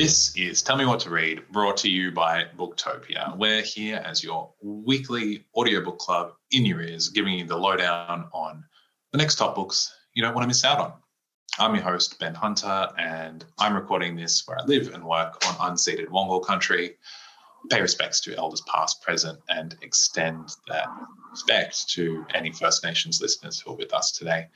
This 0.00 0.34
is 0.34 0.62
Tell 0.62 0.78
Me 0.78 0.86
What 0.86 1.00
to 1.00 1.10
Read, 1.10 1.42
brought 1.52 1.76
to 1.76 1.90
you 1.90 2.10
by 2.10 2.46
Booktopia. 2.56 3.36
We're 3.36 3.60
here 3.60 4.02
as 4.02 4.24
your 4.24 4.50
weekly 4.62 5.44
audiobook 5.54 5.98
club 5.98 6.32
in 6.52 6.64
your 6.64 6.80
ears, 6.80 7.10
giving 7.10 7.34
you 7.34 7.44
the 7.44 7.58
lowdown 7.58 8.26
on 8.32 8.64
the 9.12 9.18
next 9.18 9.34
top 9.34 9.54
books 9.54 9.94
you 10.14 10.22
don't 10.22 10.34
want 10.34 10.44
to 10.44 10.48
miss 10.48 10.64
out 10.64 10.78
on. 10.78 10.94
I'm 11.58 11.74
your 11.74 11.84
host, 11.84 12.18
Ben 12.18 12.34
Hunter, 12.34 12.88
and 12.96 13.44
I'm 13.58 13.74
recording 13.74 14.16
this 14.16 14.48
where 14.48 14.58
I 14.58 14.64
live 14.64 14.94
and 14.94 15.04
work 15.04 15.46
on 15.46 15.70
unceded 15.70 16.06
Wangal 16.06 16.42
country. 16.42 16.96
Pay 17.68 17.82
respects 17.82 18.22
to 18.22 18.34
elders 18.38 18.62
past, 18.62 19.02
present, 19.02 19.38
and 19.50 19.76
extend 19.82 20.48
that 20.68 20.88
respect 21.30 21.90
to 21.90 22.24
any 22.32 22.52
First 22.52 22.82
Nations 22.82 23.20
listeners 23.20 23.60
who 23.60 23.72
are 23.72 23.76
with 23.76 23.92
us 23.92 24.12
today. 24.12 24.46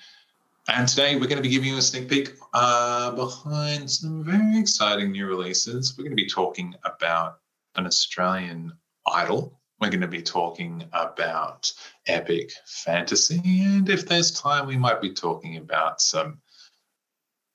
And 0.66 0.88
today 0.88 1.16
we're 1.16 1.26
going 1.26 1.36
to 1.36 1.42
be 1.42 1.50
giving 1.50 1.68
you 1.68 1.76
a 1.76 1.82
sneak 1.82 2.08
peek 2.08 2.32
uh, 2.54 3.10
behind 3.10 3.90
some 3.90 4.24
very 4.24 4.58
exciting 4.58 5.12
new 5.12 5.26
releases. 5.26 5.94
We're 5.96 6.04
going 6.04 6.16
to 6.16 6.22
be 6.22 6.28
talking 6.28 6.74
about 6.84 7.38
an 7.74 7.86
Australian 7.86 8.72
idol. 9.06 9.60
We're 9.78 9.90
going 9.90 10.00
to 10.00 10.08
be 10.08 10.22
talking 10.22 10.84
about 10.92 11.70
epic 12.06 12.52
fantasy. 12.64 13.42
And 13.62 13.90
if 13.90 14.06
there's 14.06 14.30
time, 14.30 14.66
we 14.66 14.78
might 14.78 15.02
be 15.02 15.12
talking 15.12 15.58
about 15.58 16.00
some 16.00 16.40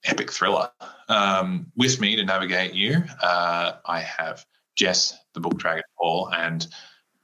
epic 0.06 0.32
thriller. 0.32 0.70
Um, 1.08 1.72
with 1.76 2.00
me 2.00 2.16
to 2.16 2.24
navigate 2.24 2.76
you, 2.76 3.04
uh, 3.24 3.74
I 3.86 4.02
have 4.02 4.46
Jess, 4.76 5.18
the 5.34 5.40
book 5.40 5.58
dragon 5.58 5.84
Paul, 5.98 6.30
and 6.32 6.68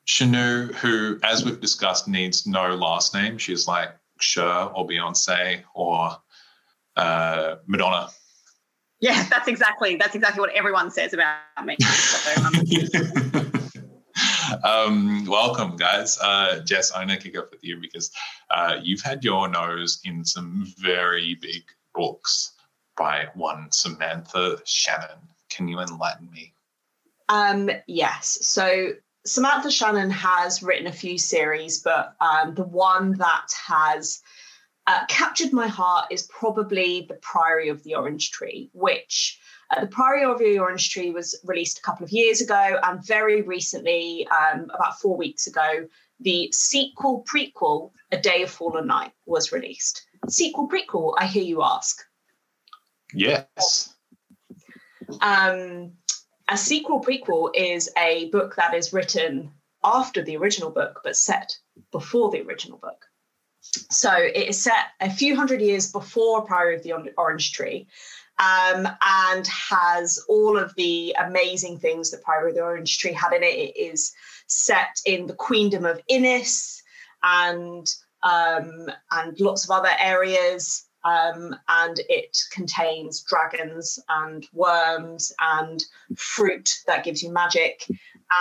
Shanu, 0.07 0.73
who, 0.73 1.19
as 1.21 1.45
we've 1.45 1.61
discussed, 1.61 2.07
needs 2.07 2.47
no 2.47 2.73
last 2.75 3.13
name. 3.13 3.37
She's 3.37 3.67
like 3.67 3.95
Cher 4.19 4.69
or 4.73 4.87
Beyonce 4.87 5.63
or 5.73 6.17
uh, 6.95 7.55
Madonna. 7.67 8.09
Yeah, 8.99 9.23
that's 9.29 9.47
exactly 9.47 9.97
that's 9.97 10.15
exactly 10.15 10.41
what 10.41 10.53
everyone 10.53 10.91
says 10.91 11.13
about 11.13 11.37
me. 11.63 11.77
um, 14.63 15.25
welcome, 15.25 15.75
guys. 15.75 16.17
Uh, 16.21 16.61
Jess, 16.61 16.91
I'm 16.95 17.07
gonna 17.07 17.19
kick 17.19 17.37
off 17.37 17.51
with 17.51 17.63
you 17.63 17.79
because 17.81 18.11
uh, 18.49 18.77
you've 18.81 19.01
had 19.01 19.23
your 19.23 19.47
nose 19.47 19.99
in 20.05 20.23
some 20.23 20.65
very 20.77 21.37
big 21.41 21.63
books 21.93 22.53
by 22.97 23.27
one 23.35 23.71
Samantha 23.71 24.61
Shannon. 24.65 25.19
Can 25.49 25.67
you 25.67 25.79
enlighten 25.79 26.29
me? 26.31 26.53
Um, 27.29 27.69
yes. 27.87 28.37
So 28.41 28.91
Samantha 29.25 29.71
Shannon 29.71 30.11
has 30.11 30.61
written 30.61 30.87
a 30.87 30.91
few 30.91 31.17
series, 31.17 31.81
but 31.81 32.15
um, 32.21 32.53
the 32.53 32.63
one 32.63 33.13
that 33.17 33.47
has 33.67 34.21
uh, 34.87 35.05
captured 35.07 35.51
my 35.51 35.67
heart 35.67 36.11
is 36.11 36.23
probably 36.23 37.05
The 37.09 37.15
Priory 37.15 37.69
of 37.69 37.83
the 37.83 37.95
Orange 37.95 38.29
Tree, 38.29 38.69
which 38.73 39.39
uh, 39.71 39.81
The 39.81 39.87
Priory 39.87 40.25
of 40.25 40.37
the 40.37 40.59
Orange 40.59 40.91
Tree 40.91 41.09
was 41.09 41.39
released 41.43 41.79
a 41.79 41.81
couple 41.81 42.03
of 42.03 42.11
years 42.11 42.39
ago, 42.39 42.79
and 42.83 43.05
very 43.05 43.41
recently, 43.41 44.27
um, 44.27 44.69
about 44.75 44.99
four 44.99 45.17
weeks 45.17 45.47
ago, 45.47 45.87
the 46.19 46.49
sequel 46.51 47.25
prequel, 47.27 47.91
A 48.11 48.17
Day 48.17 48.43
of 48.43 48.51
Fallen 48.51 48.85
Night, 48.85 49.11
was 49.25 49.51
released. 49.51 50.05
Sequel 50.29 50.69
prequel, 50.69 51.15
I 51.17 51.25
hear 51.25 51.43
you 51.43 51.63
ask. 51.63 52.03
Yes. 53.11 53.93
Um, 55.19 55.93
a 56.49 56.57
sequel 56.57 57.01
prequel 57.01 57.49
is 57.53 57.89
a 57.97 58.29
book 58.29 58.55
that 58.55 58.73
is 58.73 58.93
written 58.93 59.51
after 59.83 60.21
the 60.21 60.37
original 60.37 60.71
book, 60.71 61.01
but 61.03 61.15
set 61.15 61.57
before 61.91 62.31
the 62.31 62.41
original 62.41 62.77
book. 62.77 63.05
So 63.89 64.11
it 64.11 64.47
is 64.49 64.61
set 64.61 64.87
a 65.01 65.09
few 65.09 65.35
hundred 65.35 65.61
years 65.61 65.91
before 65.91 66.45
Priory 66.45 66.75
of 66.75 66.83
the 66.83 66.93
Orange 67.17 67.51
Tree 67.53 67.87
um, 68.37 68.87
and 69.01 69.47
has 69.47 70.19
all 70.29 70.57
of 70.57 70.73
the 70.75 71.15
amazing 71.19 71.79
things 71.79 72.11
that 72.11 72.23
Priory 72.23 72.51
of 72.51 72.55
the 72.55 72.63
Orange 72.63 72.99
Tree 72.99 73.13
had 73.13 73.33
in 73.33 73.43
it. 73.43 73.57
It 73.57 73.77
is 73.77 74.13
set 74.47 74.99
in 75.05 75.25
the 75.25 75.33
Queendom 75.33 75.85
of 75.85 76.01
Inys 76.09 76.81
and 77.23 77.87
um, 78.23 78.89
and 79.11 79.39
lots 79.39 79.65
of 79.65 79.71
other 79.71 79.91
areas 79.99 80.85
um, 81.05 81.55
and 81.67 81.99
it 82.09 82.37
contains 82.51 83.21
dragons 83.21 83.99
and 84.09 84.47
worms 84.53 85.31
and 85.39 85.85
fruit 86.17 86.79
that 86.87 87.03
gives 87.03 87.21
you 87.21 87.31
magic 87.31 87.87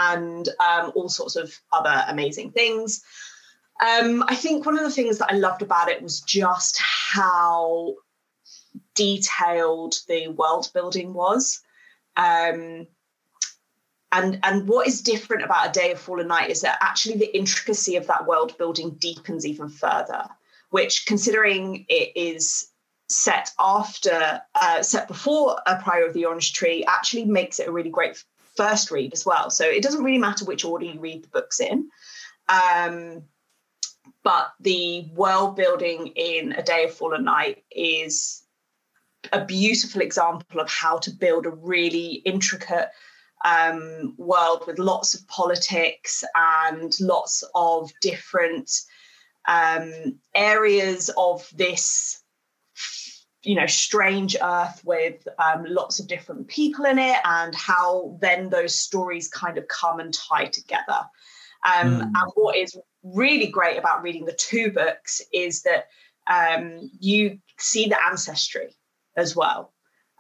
and 0.01 0.49
um, 0.61 0.91
all 0.95 1.11
sorts 1.11 1.37
of 1.37 1.55
other 1.73 2.05
amazing 2.09 2.51
things. 2.53 3.05
Um, 3.87 4.25
I 4.29 4.35
think 4.35 4.65
one 4.65 4.79
of 4.79 4.85
the 4.85 4.91
things 4.91 5.19
that 5.19 5.31
I 5.31 5.37
loved 5.37 5.61
about 5.61 5.91
it 5.91 6.03
was 6.03 6.23
just 6.23 6.81
how 6.81 7.97
detailed 8.95 9.97
the 10.09 10.29
world 10.29 10.71
building 10.73 11.13
was. 11.13 11.61
Um, 12.17 12.87
and, 14.11 14.39
and 14.43 14.67
what 14.69 14.87
is 14.87 15.03
different 15.03 15.43
about 15.43 15.69
A 15.69 15.73
Day 15.73 15.93
of 15.93 15.99
Fallen 16.01 16.29
Night 16.29 16.49
is 16.49 16.63
that 16.63 16.79
actually 16.81 17.19
the 17.19 17.37
intricacy 17.37 17.97
of 17.97 18.07
that 18.07 18.27
world 18.27 18.57
building 18.57 18.93
deepens 18.93 19.45
even 19.45 19.69
further 19.69 20.25
which, 20.75 21.07
considering 21.07 21.87
it 21.89 22.11
is 22.17 22.67
set 23.09 23.53
after, 23.61 24.43
uh, 24.57 24.83
set 24.83 25.07
before 25.07 25.63
A 25.67 25.81
Priory 25.81 26.09
of 26.09 26.15
the 26.15 26.25
Orange 26.25 26.53
Tree, 26.53 26.85
actually 26.85 27.27
makes 27.27 27.61
it 27.61 27.69
a 27.69 27.71
really 27.71 27.91
great 27.91 28.21
first 28.57 28.91
read 28.91 29.13
as 29.13 29.25
well. 29.25 29.51
So 29.51 29.65
it 29.65 29.85
doesn't 29.85 30.03
really 30.03 30.19
matter 30.19 30.45
which 30.45 30.65
order 30.65 30.85
you 30.85 30.99
read 30.99 31.23
the 31.23 31.29
books 31.29 31.61
in. 31.61 31.89
Um, 32.49 33.23
but 34.25 34.49
the 34.59 35.07
world 35.15 35.55
building 35.55 36.09
in 36.17 36.51
A 36.55 36.63
Day 36.65 36.87
of 36.87 36.95
Fallen 36.95 37.23
Night 37.23 37.63
is 37.71 38.43
a 39.33 39.45
beautiful 39.45 40.01
example 40.01 40.59
of 40.59 40.69
how 40.69 40.99
to 40.99 41.13
build 41.13 41.47
a 41.47 41.51
really 41.51 42.15
intricate 42.25 42.89
um, 43.45 44.15
world 44.17 44.65
with 44.67 44.81
lots 44.81 45.15
of 45.15 45.29
politics 45.29 46.25
and 46.35 46.93
lots 47.01 47.45
of 47.55 47.93
different 48.01 48.73
um, 49.47 50.19
areas 50.35 51.11
of 51.17 51.49
this 51.55 52.23
you 53.43 53.55
know 53.55 53.67
strange 53.67 54.37
earth 54.43 54.81
with 54.85 55.27
um, 55.39 55.65
lots 55.67 56.01
of 56.01 56.09
different 56.09 56.49
people 56.49 56.85
in 56.85 56.99
it 56.99 57.19
and 57.25 57.55
how 57.55 58.17
then 58.21 58.49
those 58.49 58.75
stories 58.75 59.29
kind 59.29 59.59
of 59.59 59.69
come 59.69 60.01
and 60.01 60.15
tie 60.15 60.47
together 60.47 61.01
um, 61.67 61.99
mm. 61.99 62.03
and 62.03 62.33
what 62.35 62.57
is 62.57 62.77
really 63.03 63.47
great 63.47 63.79
about 63.79 64.03
reading 64.03 64.25
the 64.25 64.33
two 64.33 64.71
books 64.71 65.21
is 65.33 65.63
that 65.63 65.89
um, 66.27 66.91
you 66.99 67.39
see 67.59 67.87
the 67.87 68.03
ancestry 68.07 68.75
as 69.17 69.37
well 69.37 69.73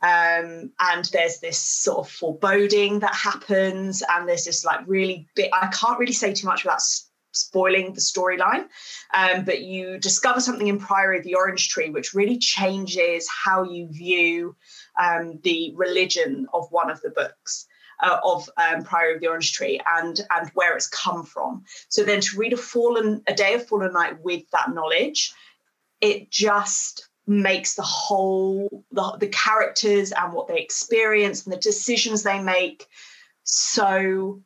um, 0.02 0.70
and 0.80 1.06
there's 1.12 1.40
this 1.40 1.58
sort 1.58 1.98
of 1.98 2.10
foreboding 2.10 2.98
that 2.98 3.14
happens 3.14 4.02
and 4.10 4.28
there's 4.28 4.44
this 4.44 4.64
like 4.64 4.80
really 4.86 5.26
big 5.34 5.48
i 5.54 5.66
can't 5.68 5.98
really 5.98 6.12
say 6.12 6.34
too 6.34 6.46
much 6.46 6.64
about 6.64 6.82
spoiling 7.34 7.92
the 7.92 8.00
storyline. 8.00 8.66
Um, 9.12 9.44
but 9.44 9.62
you 9.62 9.98
discover 9.98 10.40
something 10.40 10.68
in 10.68 10.78
Priory 10.78 11.18
of 11.18 11.24
the 11.24 11.34
Orange 11.34 11.68
Tree, 11.68 11.90
which 11.90 12.14
really 12.14 12.38
changes 12.38 13.28
how 13.28 13.64
you 13.64 13.88
view 13.88 14.56
um, 15.00 15.40
the 15.42 15.72
religion 15.76 16.46
of 16.52 16.70
one 16.70 16.90
of 16.90 17.00
the 17.02 17.10
books. 17.10 17.66
Uh, 18.02 18.18
of 18.24 18.50
um, 18.56 18.82
Priory 18.82 19.14
of 19.14 19.20
the 19.20 19.28
Orange 19.28 19.52
Tree 19.52 19.80
and 19.86 20.20
and 20.28 20.50
where 20.54 20.76
it's 20.76 20.88
come 20.88 21.24
from. 21.24 21.62
So 21.88 22.02
then 22.02 22.20
to 22.22 22.36
read 22.36 22.52
a 22.52 22.56
fallen 22.56 23.22
a 23.28 23.32
day 23.32 23.54
of 23.54 23.68
fallen 23.68 23.92
night 23.92 24.20
with 24.20 24.42
that 24.50 24.74
knowledge, 24.74 25.32
it 26.00 26.28
just 26.28 27.08
makes 27.26 27.76
the 27.76 27.82
whole 27.82 28.84
the, 28.90 29.16
the 29.20 29.28
characters 29.28 30.10
and 30.10 30.32
what 30.32 30.48
they 30.48 30.58
experience 30.58 31.44
and 31.44 31.52
the 31.52 31.58
decisions 31.60 32.24
they 32.24 32.42
make 32.42 32.88
so 33.44 34.40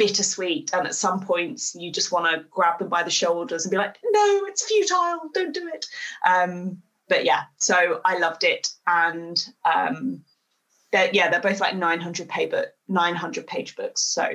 bittersweet 0.00 0.72
and 0.72 0.86
at 0.86 0.94
some 0.94 1.20
points 1.20 1.74
you 1.74 1.92
just 1.92 2.10
want 2.10 2.24
to 2.24 2.42
grab 2.50 2.78
them 2.78 2.88
by 2.88 3.02
the 3.02 3.10
shoulders 3.10 3.66
and 3.66 3.70
be 3.70 3.76
like 3.76 3.98
no 4.02 4.40
it's 4.46 4.64
futile 4.64 5.28
don't 5.34 5.52
do 5.52 5.68
it. 5.68 5.84
Um, 6.26 6.80
but 7.06 7.26
yeah 7.26 7.42
so 7.58 8.00
i 8.06 8.16
loved 8.16 8.42
it 8.42 8.72
and 8.86 9.46
um, 9.66 10.22
they're, 10.90 11.10
yeah 11.12 11.28
they're 11.28 11.42
both 11.42 11.60
like 11.60 11.76
900 11.76 12.30
page 12.30 12.50
book 12.50 12.68
900 12.88 13.46
page 13.46 13.76
books 13.76 14.00
so. 14.00 14.26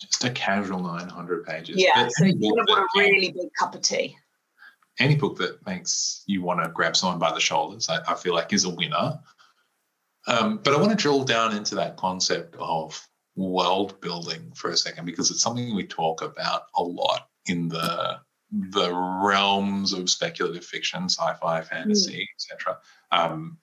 Just 0.00 0.22
a 0.22 0.30
casual 0.30 0.80
900 0.80 1.46
pages. 1.46 1.76
Yeah 1.78 2.06
so 2.08 2.24
you 2.24 2.36
want 2.40 2.70
a 2.70 3.00
really 3.00 3.32
big 3.32 3.48
cup 3.58 3.74
of 3.74 3.82
tea. 3.82 4.16
Any 5.00 5.16
book 5.16 5.36
that 5.38 5.64
makes 5.66 6.22
you 6.26 6.42
want 6.42 6.62
to 6.62 6.70
grab 6.70 6.96
someone 6.96 7.18
by 7.18 7.32
the 7.32 7.40
shoulders 7.40 7.88
i, 7.88 7.98
I 8.08 8.14
feel 8.14 8.34
like 8.34 8.52
is 8.52 8.64
a 8.64 8.70
winner. 8.70 9.18
Um, 10.28 10.60
but 10.62 10.74
i 10.74 10.76
want 10.76 10.90
to 10.90 10.96
drill 10.96 11.24
down 11.24 11.56
into 11.56 11.74
that 11.74 11.96
concept 11.96 12.54
of 12.60 13.04
world 13.36 14.00
building 14.00 14.52
for 14.54 14.70
a 14.70 14.76
second 14.76 15.06
because 15.06 15.30
it's 15.30 15.42
something 15.42 15.74
we 15.74 15.86
talk 15.86 16.22
about 16.22 16.64
a 16.76 16.82
lot 16.82 17.28
in 17.46 17.68
the 17.68 18.20
the 18.70 18.92
realms 19.24 19.94
of 19.94 20.10
speculative 20.10 20.64
fiction, 20.64 21.04
sci-fi, 21.04 21.62
fantasy, 21.62 22.28
mm. 22.28 22.52
etc. 22.52 22.78
Um, 23.10 23.58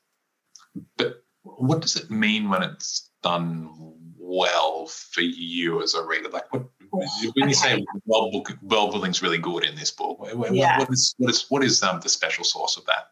but 0.97 1.23
what 1.43 1.81
does 1.81 1.95
it 1.95 2.09
mean 2.09 2.49
when 2.49 2.63
it's 2.63 3.11
done 3.21 3.69
well 4.17 4.87
for 4.87 5.21
you 5.21 5.83
as 5.83 5.93
a 5.93 6.03
reader? 6.03 6.29
Like, 6.29 6.51
what 6.51 6.65
when 6.91 7.07
you 7.21 7.43
okay. 7.43 7.53
say 7.53 7.85
world, 8.05 8.31
book, 8.31 8.57
world 8.63 8.91
building's 8.91 9.21
really 9.21 9.37
good 9.37 9.63
in 9.63 9.75
this 9.75 9.91
book, 9.91 10.19
what, 10.19 10.53
yeah. 10.53 10.79
what 10.79 10.89
is 10.89 11.13
what 11.17 11.29
is 11.29 11.45
what 11.49 11.63
is 11.63 11.83
um, 11.83 11.99
the 12.01 12.09
special 12.09 12.43
source 12.43 12.77
of 12.77 12.85
that? 12.85 13.09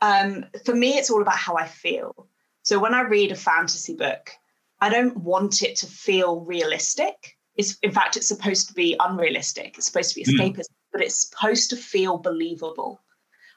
Um, 0.00 0.46
for 0.64 0.74
me, 0.74 0.90
it's 0.90 1.10
all 1.10 1.22
about 1.22 1.36
how 1.36 1.56
I 1.56 1.66
feel. 1.66 2.28
So 2.62 2.78
when 2.78 2.94
I 2.94 3.00
read 3.02 3.32
a 3.32 3.36
fantasy 3.36 3.94
book, 3.94 4.30
I 4.80 4.88
don't 4.88 5.16
want 5.16 5.62
it 5.62 5.76
to 5.76 5.86
feel 5.86 6.40
realistic. 6.40 7.36
It's 7.56 7.76
in 7.82 7.90
fact 7.90 8.16
it's 8.16 8.28
supposed 8.28 8.68
to 8.68 8.74
be 8.74 8.96
unrealistic. 9.00 9.76
It's 9.76 9.86
supposed 9.86 10.14
to 10.14 10.20
be 10.20 10.24
escapist, 10.24 10.58
mm. 10.58 10.76
but 10.92 11.02
it's 11.02 11.28
supposed 11.28 11.70
to 11.70 11.76
feel 11.76 12.18
believable. 12.18 13.00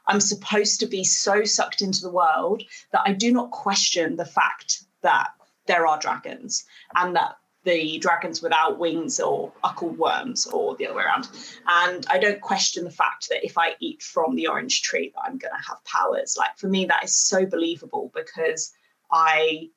I'm 0.07 0.19
supposed 0.19 0.79
to 0.79 0.87
be 0.87 1.03
so 1.03 1.43
sucked 1.43 1.81
into 1.81 2.01
the 2.01 2.11
world 2.11 2.63
that 2.91 3.03
I 3.05 3.13
do 3.13 3.31
not 3.31 3.51
question 3.51 4.15
the 4.15 4.25
fact 4.25 4.83
that 5.01 5.29
there 5.67 5.85
are 5.85 5.99
dragons 5.99 6.65
and 6.95 7.15
that 7.15 7.35
the 7.63 7.99
dragons 7.99 8.41
without 8.41 8.79
wings 8.79 9.19
or 9.19 9.53
are 9.63 9.73
called 9.73 9.97
worms 9.97 10.47
or 10.47 10.75
the 10.75 10.87
other 10.87 10.95
way 10.95 11.03
around. 11.03 11.29
And 11.67 12.05
I 12.09 12.17
don't 12.17 12.41
question 12.41 12.83
the 12.83 12.89
fact 12.91 13.29
that 13.29 13.45
if 13.45 13.57
I 13.57 13.75
eat 13.79 14.01
from 14.01 14.35
the 14.35 14.47
orange 14.47 14.81
tree 14.81 15.11
that 15.13 15.21
I'm 15.23 15.37
going 15.37 15.53
to 15.53 15.69
have 15.69 15.83
powers. 15.85 16.35
Like 16.37 16.57
for 16.57 16.67
me, 16.67 16.85
that 16.85 17.03
is 17.03 17.15
so 17.15 17.45
believable 17.45 18.11
because 18.15 18.73
I 19.11 19.69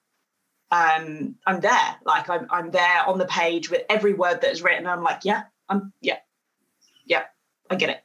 um 0.75 1.37
I'm 1.47 1.61
there. 1.61 1.97
Like 2.05 2.29
I'm 2.29 2.47
I'm 2.50 2.71
there 2.71 3.06
on 3.06 3.19
the 3.19 3.26
page 3.26 3.71
with 3.71 3.82
every 3.88 4.15
word 4.15 4.41
that 4.41 4.53
is 4.53 4.62
written. 4.62 4.87
I'm 4.87 5.03
like, 5.03 5.21
yeah, 5.25 5.44
I'm 5.69 5.93
yeah, 6.00 6.19
yeah, 7.06 7.25
I 7.71 7.76
get 7.76 7.91
it. 7.91 8.00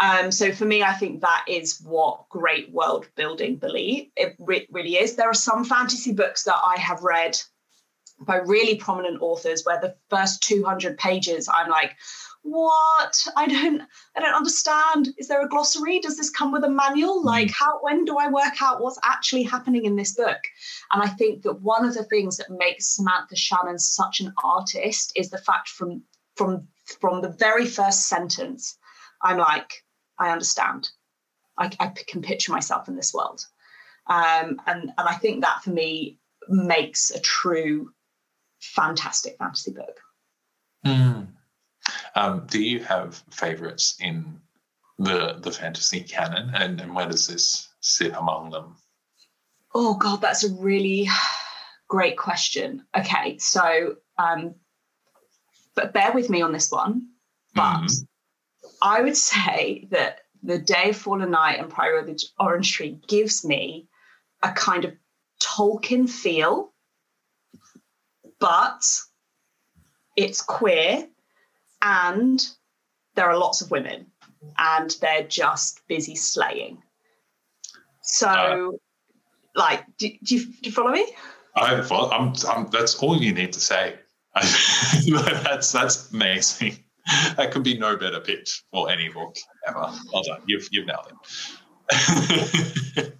Um, 0.00 0.30
so 0.30 0.52
for 0.52 0.64
me, 0.64 0.82
I 0.82 0.92
think 0.92 1.20
that 1.20 1.44
is 1.48 1.80
what 1.80 2.28
great 2.28 2.70
world 2.72 3.08
building 3.16 3.56
believe 3.56 4.10
it 4.16 4.36
re- 4.38 4.68
really 4.70 4.96
is. 4.96 5.16
There 5.16 5.28
are 5.28 5.34
some 5.34 5.64
fantasy 5.64 6.12
books 6.12 6.44
that 6.44 6.56
I 6.64 6.78
have 6.78 7.02
read 7.02 7.36
by 8.20 8.36
really 8.36 8.76
prominent 8.76 9.20
authors 9.20 9.64
where 9.64 9.80
the 9.80 9.96
first 10.08 10.42
200 10.44 10.98
pages 10.98 11.48
I'm 11.52 11.68
like, 11.68 11.96
what? 12.50 13.26
I 13.36 13.46
don't 13.46 13.82
I 14.16 14.20
don't 14.20 14.34
understand. 14.34 15.10
Is 15.18 15.28
there 15.28 15.44
a 15.44 15.48
glossary? 15.48 16.00
Does 16.00 16.16
this 16.16 16.30
come 16.30 16.52
with 16.52 16.64
a 16.64 16.70
manual? 16.70 17.20
Hmm. 17.20 17.26
Like 17.26 17.50
how 17.50 17.78
when 17.80 18.04
do 18.04 18.16
I 18.18 18.28
work 18.28 18.60
out 18.62 18.80
what's 18.80 18.98
actually 19.04 19.44
happening 19.44 19.84
in 19.84 19.96
this 19.96 20.14
book? 20.14 20.40
And 20.92 21.02
I 21.02 21.08
think 21.08 21.42
that 21.42 21.60
one 21.60 21.84
of 21.84 21.94
the 21.94 22.04
things 22.04 22.36
that 22.36 22.50
makes 22.50 22.96
Samantha 22.96 23.36
Shannon 23.36 23.78
such 23.78 24.20
an 24.20 24.32
artist 24.42 25.12
is 25.14 25.30
the 25.30 25.38
fact 25.38 25.68
from 25.68 26.02
from 26.36 26.68
from 27.00 27.20
the 27.20 27.30
very 27.30 27.66
first 27.66 28.08
sentence, 28.08 28.78
I'm 29.22 29.38
like, 29.38 29.84
I 30.18 30.30
understand. 30.30 30.90
I, 31.58 31.70
I 31.80 31.92
can 32.06 32.22
picture 32.22 32.52
myself 32.52 32.88
in 32.88 32.96
this 32.96 33.12
world. 33.12 33.44
Um, 34.06 34.60
and, 34.66 34.92
and 34.96 35.08
I 35.08 35.14
think 35.14 35.42
that 35.42 35.62
for 35.62 35.70
me 35.70 36.18
makes 36.48 37.10
a 37.10 37.20
true 37.20 37.90
fantastic 38.60 39.36
fantasy 39.38 39.72
book. 39.72 40.00
Mm. 40.86 41.17
Um, 42.14 42.46
do 42.48 42.62
you 42.62 42.80
have 42.80 43.22
favorites 43.30 43.96
in 44.00 44.40
the 44.98 45.38
the 45.40 45.52
fantasy 45.52 46.00
canon, 46.00 46.50
and, 46.54 46.80
and 46.80 46.94
where 46.94 47.08
does 47.08 47.26
this 47.26 47.68
sit 47.80 48.12
among 48.14 48.50
them? 48.50 48.76
Oh 49.74 49.94
God, 49.94 50.20
that's 50.20 50.44
a 50.44 50.52
really 50.54 51.08
great 51.88 52.16
question. 52.16 52.84
Okay, 52.96 53.38
so 53.38 53.96
um, 54.18 54.54
but 55.74 55.92
bear 55.92 56.12
with 56.12 56.30
me 56.30 56.42
on 56.42 56.52
this 56.52 56.70
one. 56.70 57.08
But 57.54 57.82
mm. 57.82 58.06
I 58.82 59.00
would 59.00 59.16
say 59.16 59.86
that 59.90 60.20
the 60.42 60.58
Day 60.58 60.90
of 60.90 60.96
Fallen 60.96 61.30
Night 61.30 61.58
and 61.58 61.70
Priory 61.70 62.00
of 62.00 62.06
the 62.06 62.22
Orange 62.38 62.72
Tree 62.72 62.98
gives 63.06 63.44
me 63.44 63.88
a 64.42 64.52
kind 64.52 64.84
of 64.84 64.94
Tolkien 65.40 66.08
feel, 66.08 66.72
but 68.38 68.84
it's 70.16 70.42
queer 70.42 71.08
and 71.82 72.46
there 73.14 73.28
are 73.28 73.36
lots 73.36 73.60
of 73.60 73.70
women 73.70 74.06
and 74.58 74.96
they're 75.00 75.26
just 75.26 75.80
busy 75.88 76.14
slaying. 76.14 76.82
So, 78.02 78.28
uh, 78.28 78.70
like, 79.54 79.84
do, 79.98 80.08
do, 80.22 80.36
you, 80.36 80.46
do 80.46 80.58
you 80.62 80.72
follow 80.72 80.92
me? 80.92 81.06
I 81.56 81.80
follow. 81.82 82.10
I'm, 82.10 82.32
I'm, 82.48 82.68
that's 82.70 82.96
all 82.96 83.16
you 83.16 83.32
need 83.32 83.52
to 83.52 83.60
say. 83.60 83.96
that's 84.34 85.72
that's 85.72 86.12
amazing. 86.12 86.78
that 87.36 87.50
could 87.50 87.64
be 87.64 87.76
no 87.76 87.96
better 87.96 88.20
pitch 88.20 88.62
for 88.70 88.90
any 88.90 89.08
book 89.08 89.34
ever. 89.66 89.92
Well 90.12 90.22
done. 90.22 90.42
You've 90.46 90.68
you've 90.70 90.86
nailed 90.86 91.12
it. 91.90 93.14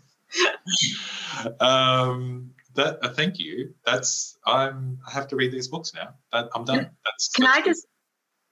um, 1.61 2.51
that 2.75 2.99
uh, 3.03 3.09
thank 3.13 3.39
you. 3.39 3.75
That's 3.85 4.39
I'm. 4.47 4.99
I 5.07 5.13
have 5.13 5.29
to 5.29 5.37
read 5.37 5.53
these 5.53 5.69
books 5.69 5.93
now. 5.95 6.15
That, 6.33 6.49
I'm 6.55 6.65
done. 6.65 6.91
That's. 7.05 7.29
Can 7.35 7.47
I 7.47 7.61
just? 7.63 7.87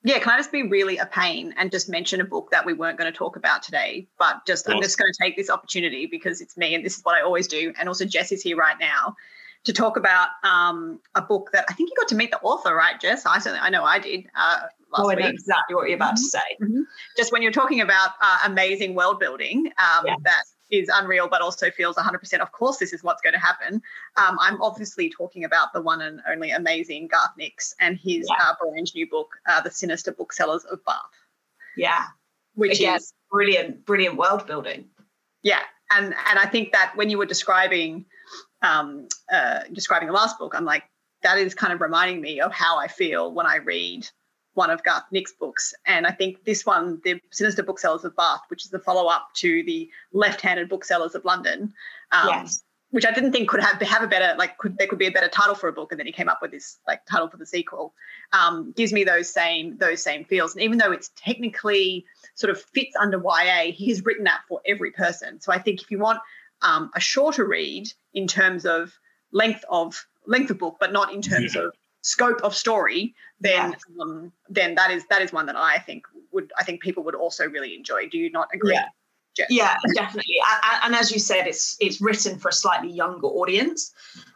Yeah, 0.06 0.20
can 0.20 0.32
I 0.34 0.36
just 0.36 0.52
be 0.52 0.62
really 0.62 0.98
a 0.98 1.06
pain 1.06 1.52
and 1.56 1.68
just 1.68 1.88
mention 1.88 2.20
a 2.20 2.24
book 2.24 2.52
that 2.52 2.64
we 2.64 2.72
weren't 2.72 2.96
going 2.96 3.12
to 3.12 3.18
talk 3.18 3.34
about 3.34 3.64
today, 3.64 4.06
but 4.20 4.46
just 4.46 4.70
I'm 4.70 4.80
just 4.80 4.98
going 4.98 5.12
to 5.12 5.18
take 5.20 5.36
this 5.36 5.50
opportunity 5.50 6.06
because 6.06 6.40
it's 6.40 6.56
me 6.56 6.76
and 6.76 6.84
this 6.84 6.96
is 6.96 7.02
what 7.02 7.16
I 7.16 7.22
always 7.22 7.48
do, 7.48 7.74
and 7.76 7.88
also 7.88 8.04
Jess 8.04 8.30
is 8.30 8.40
here 8.40 8.56
right 8.56 8.76
now 8.78 9.16
to 9.64 9.72
talk 9.72 9.96
about 9.96 10.28
um, 10.44 11.00
a 11.16 11.22
book 11.22 11.50
that 11.52 11.64
I 11.68 11.72
think 11.72 11.90
you 11.90 11.96
got 11.98 12.06
to 12.10 12.14
meet 12.14 12.30
the 12.30 12.38
author, 12.38 12.72
right, 12.72 13.00
Jess? 13.00 13.26
I 13.26 13.40
certainly, 13.40 13.58
I 13.58 13.68
know 13.68 13.82
I 13.82 13.98
did. 13.98 14.26
Uh, 14.36 14.60
oh, 14.92 15.10
I 15.10 15.16
know 15.16 15.26
exactly 15.26 15.74
what 15.74 15.88
you're 15.88 15.96
about 15.96 16.14
mm-hmm. 16.14 16.22
to 16.22 16.22
say. 16.22 16.56
Mm-hmm. 16.62 16.82
Just 17.16 17.32
when 17.32 17.42
you're 17.42 17.50
talking 17.50 17.80
about 17.80 18.10
uh, 18.22 18.38
amazing 18.44 18.94
world 18.94 19.18
building 19.18 19.66
um, 19.78 20.06
yeah. 20.06 20.14
that 20.22 20.44
is 20.70 20.90
unreal, 20.92 21.28
but 21.28 21.40
also 21.40 21.70
feels 21.70 21.96
100%. 21.96 22.40
Of 22.40 22.52
course, 22.52 22.78
this 22.78 22.92
is 22.92 23.02
what's 23.02 23.22
going 23.22 23.34
to 23.34 23.40
happen. 23.40 23.80
Um, 24.16 24.36
I'm 24.40 24.60
obviously 24.60 25.10
talking 25.10 25.44
about 25.44 25.72
the 25.72 25.80
one 25.80 26.02
and 26.02 26.20
only 26.28 26.50
amazing 26.50 27.08
Garth 27.08 27.30
Nix 27.38 27.74
and 27.80 27.96
his 27.96 28.28
yeah. 28.28 28.44
uh, 28.44 28.54
brand 28.60 28.92
new 28.94 29.08
book, 29.08 29.28
uh, 29.48 29.60
The 29.60 29.70
Sinister 29.70 30.12
Booksellers 30.12 30.64
of 30.64 30.84
Bath. 30.84 30.96
Yeah, 31.76 32.04
which 32.54 32.80
Again, 32.80 32.96
is 32.96 33.12
brilliant, 33.30 33.84
brilliant 33.84 34.16
world 34.16 34.46
building. 34.46 34.86
Yeah, 35.42 35.60
and 35.90 36.06
and 36.06 36.38
I 36.38 36.46
think 36.46 36.72
that 36.72 36.92
when 36.96 37.10
you 37.10 37.18
were 37.18 37.26
describing 37.26 38.06
um, 38.62 39.08
uh, 39.32 39.60
describing 39.72 40.08
the 40.08 40.14
last 40.14 40.38
book, 40.38 40.54
I'm 40.56 40.64
like, 40.64 40.84
that 41.22 41.38
is 41.38 41.54
kind 41.54 41.72
of 41.72 41.80
reminding 41.80 42.20
me 42.20 42.40
of 42.40 42.52
how 42.52 42.78
I 42.78 42.88
feel 42.88 43.32
when 43.32 43.46
I 43.46 43.56
read 43.56 44.08
one 44.56 44.70
of 44.70 44.82
Garth 44.82 45.04
Nix's 45.10 45.36
books. 45.36 45.74
And 45.84 46.06
I 46.06 46.10
think 46.10 46.44
this 46.44 46.64
one, 46.64 47.00
The 47.04 47.20
Sinister 47.30 47.62
Booksellers 47.62 48.04
of 48.04 48.16
Bath, 48.16 48.40
which 48.48 48.64
is 48.64 48.70
the 48.70 48.78
follow 48.78 49.06
up 49.08 49.28
to 49.34 49.62
The 49.62 49.90
Left 50.12 50.40
Handed 50.40 50.68
Booksellers 50.68 51.14
of 51.14 51.24
London. 51.24 51.72
Um, 52.10 52.28
yes. 52.28 52.62
Which 52.90 53.04
I 53.04 53.10
didn't 53.10 53.32
think 53.32 53.48
could 53.48 53.60
have 53.60 53.82
have 53.82 54.02
a 54.02 54.06
better 54.06 54.34
like 54.38 54.56
could 54.58 54.78
there 54.78 54.86
could 54.86 54.98
be 54.98 55.08
a 55.08 55.10
better 55.10 55.28
title 55.28 55.56
for 55.56 55.68
a 55.68 55.72
book, 55.72 55.90
and 55.90 55.98
then 55.98 56.06
he 56.06 56.12
came 56.12 56.28
up 56.28 56.38
with 56.40 56.52
this 56.52 56.78
like 56.86 57.04
title 57.04 57.28
for 57.28 57.36
the 57.36 57.44
sequel. 57.44 57.92
Um, 58.32 58.72
gives 58.76 58.92
me 58.92 59.02
those 59.02 59.28
same 59.28 59.76
those 59.76 60.02
same 60.02 60.24
feels, 60.24 60.54
and 60.54 60.62
even 60.62 60.78
though 60.78 60.92
it's 60.92 61.10
technically 61.16 62.06
sort 62.36 62.52
of 62.52 62.62
fits 62.62 62.94
under 62.96 63.18
YA, 63.18 63.72
he 63.72 63.88
has 63.88 64.04
written 64.04 64.24
that 64.24 64.42
for 64.48 64.60
every 64.64 64.92
person. 64.92 65.40
So 65.40 65.52
I 65.52 65.58
think 65.58 65.82
if 65.82 65.90
you 65.90 65.98
want 65.98 66.20
um, 66.62 66.90
a 66.94 67.00
shorter 67.00 67.46
read 67.46 67.88
in 68.14 68.28
terms 68.28 68.64
of 68.64 68.96
length 69.32 69.64
of 69.68 70.06
length 70.26 70.50
of 70.50 70.58
book, 70.58 70.76
but 70.78 70.92
not 70.92 71.12
in 71.12 71.20
terms 71.20 71.56
yeah. 71.56 71.62
of 71.62 71.74
scope 72.06 72.40
of 72.42 72.54
story, 72.54 73.14
then 73.40 73.74
um, 74.00 74.32
then 74.48 74.76
that 74.76 74.90
is 74.92 75.04
that 75.10 75.22
is 75.22 75.32
one 75.32 75.46
that 75.46 75.56
I 75.56 75.78
think 75.78 76.06
would 76.32 76.52
I 76.58 76.62
think 76.62 76.80
people 76.80 77.02
would 77.04 77.16
also 77.16 77.48
really 77.48 77.74
enjoy. 77.74 78.08
Do 78.08 78.18
you 78.18 78.30
not 78.30 78.48
agree? 78.54 78.74
Yeah. 78.74 78.86
Yeah, 79.50 79.76
definitely. 79.94 80.36
And, 80.64 80.80
and, 80.84 80.94
as 80.94 81.12
you 81.12 81.18
said, 81.18 81.46
it's 81.46 81.76
it's 81.78 82.00
written 82.00 82.38
for 82.38 82.48
a 82.48 82.52
slightly 82.52 82.90
younger 82.90 83.26
audience, 83.26 83.92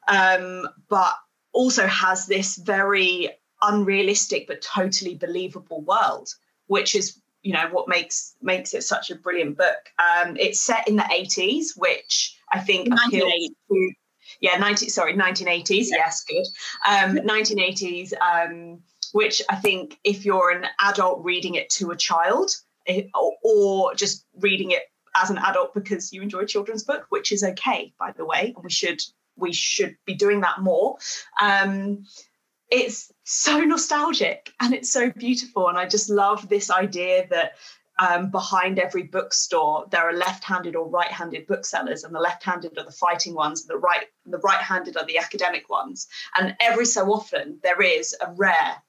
um, 0.08 0.68
but 0.90 1.14
also 1.52 1.86
has 1.86 2.26
this 2.26 2.56
very 2.56 3.30
unrealistic 3.62 4.46
but 4.46 4.60
totally 4.60 5.14
believable 5.14 5.80
world, 5.80 6.28
which 6.66 6.94
is 6.94 7.18
you 7.42 7.54
know 7.54 7.66
what 7.70 7.88
makes 7.88 8.36
makes 8.42 8.74
it 8.74 8.82
such 8.82 9.10
a 9.10 9.14
brilliant 9.14 9.56
book. 9.56 9.88
Um, 9.98 10.36
it's 10.36 10.60
set 10.60 10.86
in 10.86 10.96
the 10.96 11.04
80s, 11.04 11.78
which 11.78 12.36
I 12.52 12.58
think 12.58 12.88
appeals 12.92 13.32
to 13.70 13.92
yeah 14.40 14.56
90 14.56 14.88
sorry 14.88 15.14
1980s 15.14 15.87
yeah. 15.90 15.97
yes 15.99 16.25
good 16.25 16.47
um, 16.88 17.16
1980s 17.16 18.12
um, 18.20 18.80
which 19.12 19.42
I 19.49 19.56
think 19.56 19.99
if 20.04 20.25
you're 20.25 20.50
an 20.50 20.66
adult 20.80 21.25
reading 21.25 21.54
it 21.54 21.70
to 21.70 21.90
a 21.90 21.97
child 21.97 22.52
eh, 22.87 23.04
or, 23.14 23.32
or 23.42 23.94
just 23.94 24.25
reading 24.38 24.70
it 24.70 24.82
as 25.14 25.30
an 25.30 25.38
adult 25.38 25.75
because 25.75 26.12
you 26.12 26.23
enjoy 26.23 26.40
a 26.40 26.47
children's 26.47 26.85
book, 26.85 27.06
which 27.09 27.32
is 27.32 27.42
okay, 27.42 27.92
by 27.99 28.12
the 28.12 28.25
way, 28.25 28.52
and 28.54 28.64
we 28.64 28.70
should 28.70 29.02
we 29.37 29.52
should 29.52 29.97
be 30.04 30.14
doing 30.14 30.40
that 30.40 30.61
more. 30.61 30.99
Um, 31.40 32.04
it's 32.70 33.11
so 33.25 33.59
nostalgic 33.61 34.52
and 34.61 34.75
it's 34.75 34.92
so 34.92 35.11
beautiful. 35.11 35.68
And 35.68 35.78
I 35.78 35.87
just 35.87 36.09
love 36.09 36.49
this 36.49 36.70
idea 36.70 37.26
that 37.30 37.54
um, 38.00 38.30
behind 38.30 38.78
every 38.78 39.02
bookstore 39.02 39.87
there 39.90 40.09
are 40.09 40.14
left-handed 40.14 40.75
or 40.75 40.88
right-handed 40.88 41.47
booksellers, 41.47 42.02
and 42.02 42.14
the 42.14 42.21
left-handed 42.21 42.76
are 42.78 42.85
the 42.85 42.90
fighting 42.90 43.35
ones, 43.35 43.61
and 43.61 43.69
the 43.69 43.76
right 43.76 44.07
the 44.25 44.38
right-handed 44.38 44.97
are 44.97 45.07
the 45.07 45.19
academic 45.19 45.69
ones. 45.69 46.09
And 46.37 46.57
every 46.61 46.87
so 46.87 47.12
often 47.12 47.59
there 47.62 47.83
is 47.83 48.16
a 48.21 48.33
rare, 48.33 48.83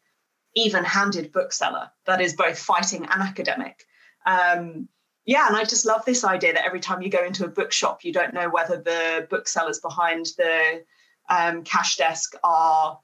even-handed 0.56 1.32
bookseller 1.34 1.92
that 2.06 2.22
is 2.22 2.36
both 2.36 2.58
fighting 2.58 3.06
and 3.06 3.22
academic. 3.22 3.84
Um, 4.26 4.88
yeah, 5.26 5.48
and 5.48 5.58
I 5.58 5.64
just 5.66 5.86
love 5.86 6.06
this 6.06 6.24
idea 6.24 6.54
that 6.54 6.66
every 6.66 6.80
time 6.80 7.02
you 7.02 7.10
go 7.10 7.24
into 7.24 7.46
a 7.46 7.50
bookshop, 7.50 8.04
you 8.04 8.14
don't 8.14 8.34
know 8.34 8.50
whether 8.50 8.78
the 8.78 9.28
booksellers 9.30 9.80
behind 9.80 10.28
the 10.38 10.84
um, 11.30 11.64
cash 11.64 11.98
desk 11.98 12.34
are 12.44 13.00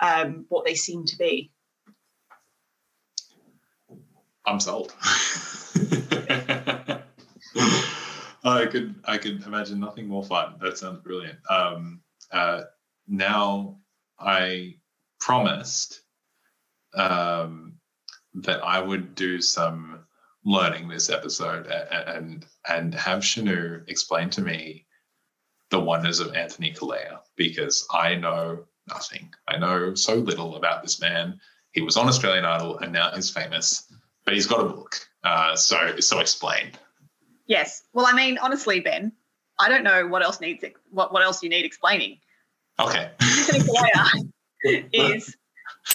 um, 0.00 0.44
what 0.48 0.64
they 0.64 0.74
seem 0.74 1.04
to 1.06 1.16
be. 1.16 1.51
I'm 4.46 4.60
sold. 4.60 4.92
I 8.44 8.66
could 8.66 8.96
I 9.04 9.18
could 9.18 9.44
imagine 9.46 9.78
nothing 9.78 10.08
more 10.08 10.24
fun. 10.24 10.54
That 10.60 10.78
sounds 10.78 11.00
brilliant. 11.00 11.38
Um, 11.48 12.00
uh, 12.32 12.62
now 13.06 13.78
I 14.18 14.76
promised 15.20 16.02
um, 16.94 17.74
that 18.34 18.62
I 18.64 18.80
would 18.80 19.14
do 19.14 19.40
some 19.40 20.00
learning 20.44 20.88
this 20.88 21.08
episode 21.08 21.66
and 21.66 22.44
and 22.68 22.94
have 22.94 23.20
Shanu 23.20 23.88
explain 23.88 24.28
to 24.30 24.40
me 24.40 24.86
the 25.70 25.80
wonders 25.80 26.20
of 26.20 26.34
Anthony 26.34 26.72
Callea 26.72 27.20
because 27.36 27.86
I 27.92 28.16
know 28.16 28.64
nothing. 28.88 29.32
I 29.48 29.56
know 29.56 29.94
so 29.94 30.16
little 30.16 30.56
about 30.56 30.82
this 30.82 31.00
man. 31.00 31.40
He 31.72 31.80
was 31.80 31.96
on 31.96 32.08
Australian 32.08 32.44
Idol 32.44 32.78
and 32.78 32.92
now 32.92 33.10
he's 33.14 33.30
famous, 33.30 33.90
but 34.24 34.34
he's 34.34 34.46
got 34.46 34.60
a 34.60 34.64
book. 34.64 34.96
Uh, 35.24 35.54
so 35.56 36.00
so 36.00 36.18
explain. 36.18 36.72
Yes. 37.46 37.82
Well, 37.92 38.06
I 38.06 38.12
mean, 38.12 38.38
honestly, 38.38 38.80
Ben, 38.80 39.12
I 39.58 39.68
don't 39.68 39.84
know 39.84 40.06
what 40.06 40.22
else 40.22 40.40
needs 40.40 40.64
what 40.90 41.12
what 41.12 41.22
else 41.22 41.42
you 41.42 41.48
need 41.48 41.64
explaining. 41.64 42.18
Okay. 42.78 43.10
is 44.64 45.36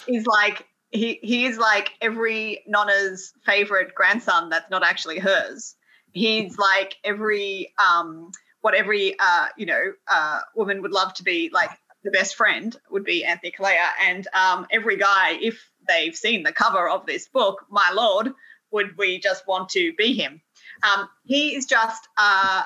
is 0.06 0.26
like 0.26 0.66
he 0.90 1.18
he 1.22 1.46
is 1.46 1.58
like 1.58 1.90
every 2.00 2.62
nonna's 2.66 3.32
favorite 3.44 3.94
grandson 3.94 4.48
that's 4.48 4.70
not 4.70 4.82
actually 4.82 5.18
hers. 5.18 5.74
He's 6.12 6.56
like 6.58 6.96
every 7.04 7.72
um 7.78 8.30
what 8.60 8.74
every 8.74 9.14
uh 9.18 9.46
you 9.56 9.66
know 9.66 9.92
uh 10.10 10.40
woman 10.54 10.82
would 10.82 10.92
love 10.92 11.14
to 11.14 11.22
be 11.22 11.50
like 11.52 11.70
the 12.04 12.10
best 12.10 12.36
friend 12.36 12.76
would 12.90 13.04
be 13.04 13.24
Anthony 13.24 13.52
Callea 13.52 13.86
and 14.02 14.26
um 14.32 14.66
every 14.70 14.96
guy 14.96 15.38
if 15.40 15.70
they've 15.88 16.16
seen 16.16 16.42
the 16.42 16.52
cover 16.52 16.88
of 16.88 17.06
this 17.06 17.28
book, 17.28 17.66
my 17.70 17.90
lord, 17.94 18.32
would 18.70 18.96
we 18.96 19.18
just 19.18 19.46
want 19.46 19.70
to 19.70 19.92
be 19.94 20.14
him. 20.14 20.40
Um, 20.82 21.08
he 21.24 21.56
is 21.56 21.66
just 21.66 22.08
uh 22.16 22.62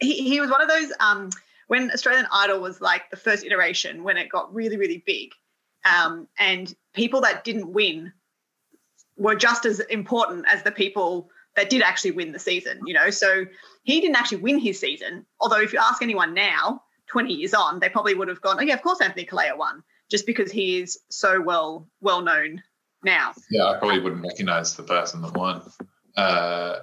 he, 0.00 0.28
he 0.28 0.40
was 0.40 0.50
one 0.50 0.60
of 0.60 0.68
those 0.68 0.92
um 1.00 1.30
when 1.66 1.90
Australian 1.90 2.26
Idol 2.32 2.60
was 2.60 2.80
like 2.80 3.10
the 3.10 3.16
first 3.16 3.44
iteration 3.44 4.02
when 4.02 4.16
it 4.16 4.28
got 4.28 4.54
really, 4.54 4.76
really 4.76 5.02
big, 5.06 5.32
um, 5.84 6.26
and 6.38 6.74
people 6.94 7.20
that 7.22 7.44
didn't 7.44 7.72
win 7.72 8.12
were 9.16 9.34
just 9.34 9.66
as 9.66 9.80
important 9.80 10.46
as 10.48 10.62
the 10.62 10.70
people 10.70 11.30
that 11.56 11.68
did 11.68 11.82
actually 11.82 12.12
win 12.12 12.32
the 12.32 12.38
season, 12.38 12.80
you 12.86 12.94
know. 12.94 13.10
So 13.10 13.44
he 13.82 14.00
didn't 14.00 14.16
actually 14.16 14.38
win 14.38 14.58
his 14.58 14.78
season. 14.78 15.26
Although 15.40 15.60
if 15.60 15.72
you 15.72 15.78
ask 15.78 16.02
anyone 16.02 16.32
now, 16.32 16.82
20 17.08 17.34
years 17.34 17.52
on, 17.52 17.80
they 17.80 17.88
probably 17.88 18.14
would 18.14 18.28
have 18.28 18.40
gone, 18.40 18.56
oh 18.58 18.62
yeah, 18.62 18.74
of 18.74 18.82
course 18.82 19.00
Anthony 19.00 19.24
Callea 19.24 19.56
won, 19.56 19.82
just 20.10 20.26
because 20.26 20.50
he 20.50 20.80
is 20.80 20.98
so 21.08 21.40
well 21.40 21.88
well 22.00 22.22
known 22.22 22.62
now. 23.04 23.32
Yeah, 23.50 23.66
I 23.66 23.78
probably 23.78 24.00
wouldn't 24.00 24.22
recognize 24.22 24.74
the 24.74 24.82
person 24.82 25.22
that 25.22 25.34
won. 25.34 25.62
Uh, 26.16 26.80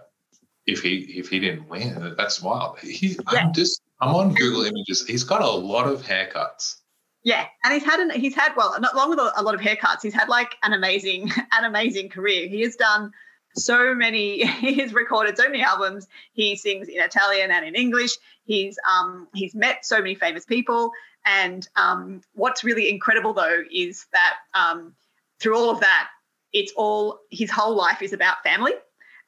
if 0.65 0.81
he 0.81 0.97
if 1.17 1.29
he 1.29 1.39
didn't 1.39 1.67
win, 1.67 2.15
that's 2.17 2.41
wild. 2.41 2.79
He, 2.79 3.09
yeah. 3.31 3.39
I'm 3.39 3.53
just 3.53 3.81
I'm 4.01 4.15
on 4.15 4.33
Google 4.33 4.63
Images. 4.63 5.05
He's 5.05 5.23
got 5.23 5.41
a 5.41 5.49
lot 5.49 5.87
of 5.87 6.01
haircuts. 6.01 6.75
Yeah, 7.23 7.47
and 7.63 7.73
he's 7.73 7.83
had 7.83 7.99
an, 7.99 8.11
he's 8.11 8.35
had 8.35 8.51
well, 8.55 8.79
not 8.79 8.95
long 8.95 9.09
with 9.09 9.19
a, 9.19 9.33
a 9.37 9.41
lot 9.41 9.55
of 9.55 9.61
haircuts. 9.61 10.01
He's 10.03 10.13
had 10.13 10.29
like 10.29 10.55
an 10.63 10.73
amazing 10.73 11.31
an 11.51 11.65
amazing 11.65 12.09
career. 12.09 12.47
He 12.47 12.61
has 12.61 12.75
done 12.75 13.11
so 13.55 13.93
many. 13.95 14.45
He 14.65 14.75
has 14.75 14.93
recorded 14.93 15.37
so 15.37 15.43
many 15.43 15.61
albums. 15.61 16.07
He 16.33 16.55
sings 16.55 16.87
in 16.87 16.99
Italian 16.99 17.51
and 17.51 17.65
in 17.65 17.75
English. 17.75 18.11
He's 18.45 18.77
um 18.89 19.27
he's 19.33 19.55
met 19.55 19.85
so 19.85 19.97
many 19.97 20.15
famous 20.15 20.45
people. 20.45 20.91
And 21.25 21.67
um, 21.75 22.21
what's 22.33 22.63
really 22.63 22.89
incredible 22.89 23.33
though 23.33 23.63
is 23.71 24.05
that 24.13 24.35
um, 24.53 24.93
through 25.39 25.57
all 25.57 25.71
of 25.71 25.79
that, 25.81 26.09
it's 26.53 26.71
all 26.75 27.19
his 27.31 27.51
whole 27.51 27.75
life 27.75 28.01
is 28.01 28.13
about 28.13 28.43
family. 28.43 28.73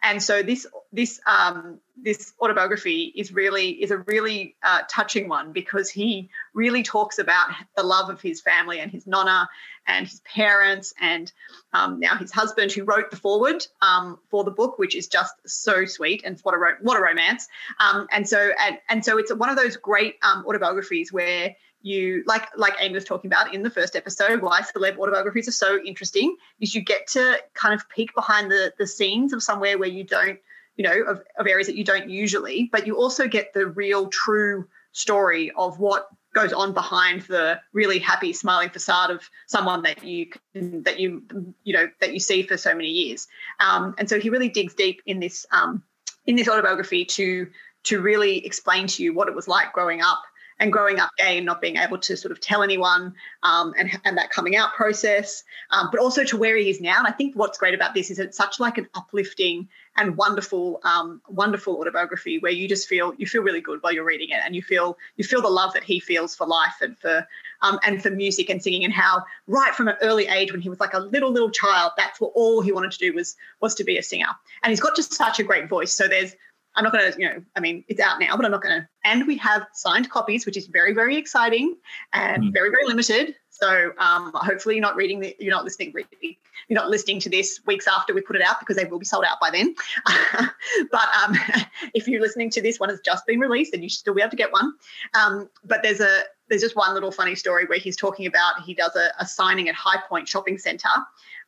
And 0.04 0.22
so 0.22 0.44
this 0.44 0.68
this 0.92 1.20
um, 1.26 1.80
this 2.02 2.34
autobiography 2.40 3.12
is 3.16 3.34
really 3.34 3.70
is 3.70 3.92
a 3.92 3.98
really 4.00 4.56
uh, 4.64 4.82
touching 4.90 5.28
one 5.28 5.52
because 5.52 5.90
he 5.90 6.30
really 6.54 6.84
talks 6.84 7.18
about 7.18 7.50
the 7.76 7.84
love 7.84 8.10
of 8.10 8.22
his 8.22 8.42
family 8.42 8.80
and 8.80 8.92
his 8.92 9.08
nonna 9.08 9.50
and 9.88 10.08
his 10.08 10.20
parents 10.22 10.94
and 11.00 11.32
um, 11.74 12.00
now 12.00 12.16
his 12.16 12.32
husband 12.32 12.72
who 12.72 12.84
wrote 12.84 13.10
the 13.10 13.18
foreword 13.18 13.66
um, 13.82 14.20
for 14.30 14.44
the 14.44 14.52
book 14.52 14.78
which 14.78 14.96
is 14.96 15.08
just 15.08 15.34
so 15.46 15.86
sweet 15.86 16.22
and 16.24 16.40
what 16.42 16.54
a 16.54 16.76
what 16.82 16.98
a 16.98 17.02
romance. 17.02 17.48
Um, 17.80 18.08
and 18.12 18.28
so 18.28 18.52
and, 18.60 18.78
and 18.90 19.04
so 19.04 19.18
it's 19.18 19.34
one 19.34 19.50
of 19.50 19.56
those 19.56 19.78
great 19.78 20.16
um, 20.24 20.46
autobiographies 20.46 21.12
where 21.12 21.56
you 21.82 22.24
like 22.26 22.48
like 22.58 22.74
Amy 22.80 22.96
was 22.96 23.06
talking 23.06 23.30
about 23.30 23.54
in 23.54 23.64
the 23.64 23.70
first 23.70 23.96
episode, 23.96 24.42
why 24.42 24.62
celeb 24.62 24.98
autobiographies 24.98 25.48
are 25.48 25.52
so 25.52 25.80
interesting 25.84 26.36
is 26.60 26.76
you 26.76 26.82
get 26.82 27.08
to 27.08 27.38
kind 27.54 27.74
of 27.74 27.88
peek 27.90 28.14
behind 28.14 28.52
the 28.52 28.74
the 28.78 28.88
scenes 28.88 29.34
of 29.34 29.42
somewhere 29.42 29.78
where 29.78 29.90
you 29.90 30.04
don't, 30.04 30.40
you 30.78 30.84
know, 30.84 31.02
of, 31.08 31.22
of 31.38 31.48
areas 31.48 31.68
that 31.68 31.76
you 31.76 31.84
don't 31.84 32.10
usually, 32.10 32.70
but 32.72 32.88
you 32.88 32.96
also 32.96 33.28
get 33.28 33.54
the 33.54 33.66
real 33.66 34.08
true 34.08 34.68
story 34.92 35.52
of 35.58 35.80
what 35.80 36.08
goes 36.34 36.54
on 36.54 36.72
behind 36.72 37.22
the 37.24 37.60
really 37.74 37.98
happy 37.98 38.32
smiling 38.32 38.70
facade 38.70 39.10
of 39.10 39.28
someone 39.48 39.82
that 39.82 40.04
you 40.04 40.28
can, 40.54 40.84
that 40.84 41.00
you 41.00 41.24
you 41.64 41.74
know 41.74 41.90
that 42.00 42.14
you 42.14 42.20
see 42.20 42.44
for 42.44 42.58
so 42.58 42.74
many 42.74 42.90
years. 42.90 43.28
Um, 43.60 43.96
and 43.98 44.08
so 44.08 44.20
he 44.20 44.30
really 44.30 44.50
digs 44.50 44.76
deep 44.76 45.02
in 45.06 45.20
this 45.20 45.46
um, 45.52 45.84
in 46.26 46.36
this 46.36 46.48
autobiography 46.48 47.06
to 47.06 47.48
to 47.84 48.02
really 48.02 48.46
explain 48.46 48.86
to 48.88 49.04
you 49.04 49.14
what 49.14 49.28
it 49.28 49.36
was 49.36 49.48
like 49.48 49.74
growing 49.74 50.02
up 50.02 50.22
and 50.60 50.74
growing 50.74 51.00
up 51.00 51.12
gay 51.18 51.38
and 51.38 51.46
not 51.46 51.62
being 51.62 51.78
able 51.78 51.98
to 52.00 52.18
sort 52.18 52.32
of 52.32 52.40
tell 52.40 52.64
anyone 52.64 53.14
um, 53.44 53.74
and, 53.78 54.00
and 54.06 54.18
that 54.18 54.30
coming 54.30 54.56
out 54.56 54.74
process, 54.74 55.44
um, 55.72 55.90
but 55.92 56.00
also 56.00 56.24
to 56.24 56.38
where 56.38 56.58
he 56.58 56.70
is 56.70 56.82
now. 56.82 56.98
And 56.98 57.08
I 57.08 57.12
think 57.12 57.36
what's 57.36 57.58
great 57.58 57.74
about 57.74 57.94
this 57.94 58.10
is 58.10 58.20
it's 58.20 58.38
such 58.38 58.60
like 58.60 58.78
an 58.78 58.88
uplifting 58.96 59.68
and 59.96 60.16
wonderful, 60.16 60.80
um, 60.84 61.22
wonderful 61.28 61.78
autobiography 61.78 62.40
where 62.40 62.52
you 62.52 62.68
just 62.68 62.88
feel 62.88 63.14
you 63.18 63.26
feel 63.26 63.42
really 63.42 63.62
good 63.62 63.82
while 63.82 63.92
you're 63.92 64.06
reading 64.06 64.30
it, 64.30 64.42
and 64.46 64.56
you 64.56 64.62
feel 64.62 64.98
you 65.16 65.24
feel 65.24 65.42
the 65.42 65.50
love 65.50 65.74
that 65.74 65.84
he 65.84 66.00
feels 66.00 66.36
for 66.36 66.46
life 66.46 66.76
and 66.82 66.98
for 66.98 67.28
um, 67.62 67.80
and 67.84 68.02
for 68.04 68.12
music 68.12 68.50
and 68.50 68.62
singing, 68.62 68.84
and 68.84 68.94
how 68.94 69.24
right 69.48 69.74
from 69.74 69.88
an 69.88 69.96
early 70.02 70.28
age 70.28 70.52
when 70.52 70.62
he 70.62 70.70
was 70.70 70.80
like 70.80 70.94
a 70.94 71.00
little 71.00 71.32
little 71.32 71.50
child, 71.50 71.94
that's 71.98 72.22
what 72.22 72.32
all 72.36 72.62
he 72.62 72.72
wanted 72.72 72.92
to 72.92 73.00
do 73.00 73.14
was 73.14 73.36
was 73.60 73.76
to 73.76 73.84
be 73.84 73.98
a 73.98 74.04
singer. 74.04 74.28
And 74.64 74.70
he's 74.70 74.80
got 74.82 74.96
just 74.96 75.14
such 75.14 75.40
a 75.40 75.44
great 75.44 75.68
voice. 75.68 75.94
So 75.94 76.08
there's 76.08 76.36
I'm 76.78 76.84
not 76.84 76.94
going 76.94 77.12
to, 77.12 77.20
you 77.20 77.28
know, 77.28 77.44
I 77.56 77.60
mean, 77.60 77.84
it's 77.88 78.00
out 78.00 78.20
now, 78.20 78.38
but 78.38 78.46
I'm 78.46 78.52
not 78.52 78.62
going 78.62 78.82
to. 78.82 78.88
And 79.04 79.26
we 79.26 79.36
have 79.38 79.66
signed 79.74 80.12
copies, 80.12 80.46
which 80.46 80.56
is 80.56 80.68
very, 80.68 80.94
very 80.94 81.18
exciting 81.18 81.76
and 82.14 82.44
mm. 82.44 82.54
very, 82.54 82.70
very 82.70 82.86
limited. 82.86 83.36
So 83.50 83.94
um, 83.98 84.32
hopefully, 84.36 84.76
you're 84.76 84.84
not 84.84 84.96
reading 84.96 85.20
the, 85.20 85.36
you're 85.40 85.54
not 85.54 85.64
listening, 85.64 85.92
you're 86.22 86.36
not 86.70 86.90
listening 86.90 87.20
to 87.22 87.30
this 87.30 87.60
weeks 87.66 87.88
after 87.88 88.14
we 88.14 88.22
put 88.22 88.36
it 88.36 88.44
out 88.44 88.60
because 88.60 88.76
they 88.76 88.86
will 88.86 89.00
be 89.00 89.06
sold 89.06 89.26
out 89.26 89.40
by 89.42 89.50
then. 89.50 89.74
but 90.92 91.10
um, 91.24 91.36
if 91.96 92.08
you're 92.08 92.22
listening 92.22 92.52
to 92.52 92.62
this 92.62 92.80
one 92.80 92.90
has 92.90 93.00
just 93.00 93.26
been 93.26 93.40
released, 93.40 93.72
then 93.72 93.82
you 93.82 93.90
should 93.90 94.00
still 94.00 94.14
be 94.14 94.22
able 94.22 94.30
to 94.30 94.38
get 94.38 94.52
one. 94.52 94.74
Um, 95.20 95.50
but 95.66 95.82
there's 95.82 96.00
a 96.00 96.22
there's 96.48 96.62
just 96.62 96.76
one 96.76 96.94
little 96.94 97.12
funny 97.12 97.34
story 97.34 97.66
where 97.66 97.80
he's 97.80 97.98
talking 97.98 98.28
about 98.28 98.62
he 98.64 98.76
does 98.76 98.96
a, 98.96 99.10
a 99.20 99.26
signing 99.26 99.68
at 99.68 99.76
Highpoint 99.76 100.28
Shopping 100.28 100.60
Centre 100.60 100.88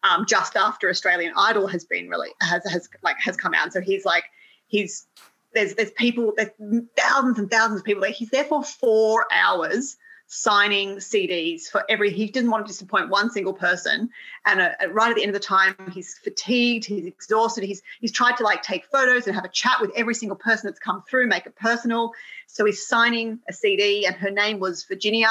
um, 0.04 0.26
just 0.26 0.56
after 0.56 0.90
Australian 0.90 1.34
Idol 1.38 1.68
has 1.68 1.86
been 1.86 2.10
really 2.10 2.30
has 2.42 2.64
has 2.72 2.90
like 3.04 3.18
has 3.20 3.38
come 3.38 3.54
out. 3.54 3.74
So 3.74 3.82
he's 3.82 4.06
like 4.06 4.24
he's 4.70 5.06
there's 5.54 5.74
there's 5.76 5.92
people 5.92 6.34
there's 6.38 6.52
thousands 6.96 7.40
and 7.40 7.52
thousands 7.52 7.82
of 7.82 7.86
people 7.86 8.02
there. 8.02 8.12
He's 8.12 8.30
there 8.30 8.46
for 8.46 8.64
four 8.64 9.26
hours 9.34 9.98
signing 10.28 10.98
CDs 10.98 11.64
for 11.64 11.84
every. 11.90 12.12
He 12.12 12.28
didn't 12.28 12.52
want 12.52 12.66
to 12.66 12.72
disappoint 12.72 13.10
one 13.10 13.32
single 13.32 13.54
person. 13.54 14.10
And 14.46 14.62
uh, 14.62 14.70
right 14.92 15.10
at 15.10 15.16
the 15.16 15.24
end 15.24 15.36
of 15.36 15.42
the 15.42 15.46
time, 15.46 15.76
he's 15.92 16.20
fatigued, 16.24 16.86
he's 16.86 17.06
exhausted. 17.06 17.64
He's 17.64 17.82
he's 18.00 18.12
tried 18.12 18.38
to 18.38 18.44
like 18.44 18.62
take 18.62 18.86
photos 18.86 19.26
and 19.26 19.36
have 19.36 19.44
a 19.44 19.50
chat 19.50 19.82
with 19.82 19.92
every 19.96 20.14
single 20.14 20.38
person 20.38 20.70
that's 20.70 20.80
come 20.80 21.04
through, 21.10 21.28
make 21.28 21.46
it 21.46 21.56
personal. 21.56 22.14
So 22.48 22.64
he's 22.66 22.88
signing 22.88 23.40
a 23.50 23.54
CD, 23.54 24.06
and 24.06 24.16
her 24.16 24.32
name 24.32 24.60
was 24.60 24.86
Virginia. 24.86 25.30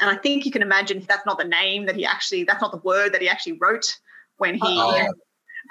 And 0.00 0.08
I 0.08 0.16
think 0.16 0.46
you 0.46 0.50
can 0.50 0.62
imagine 0.62 0.98
if 0.98 1.06
that's 1.06 1.26
not 1.26 1.38
the 1.38 1.44
name 1.44 1.84
that 1.86 1.96
he 1.96 2.06
actually, 2.06 2.44
that's 2.44 2.62
not 2.62 2.72
the 2.72 2.78
word 2.78 3.12
that 3.12 3.20
he 3.20 3.28
actually 3.28 3.58
wrote 3.60 3.98
when 4.38 4.54
he 4.54 4.60
oh. 4.62 5.12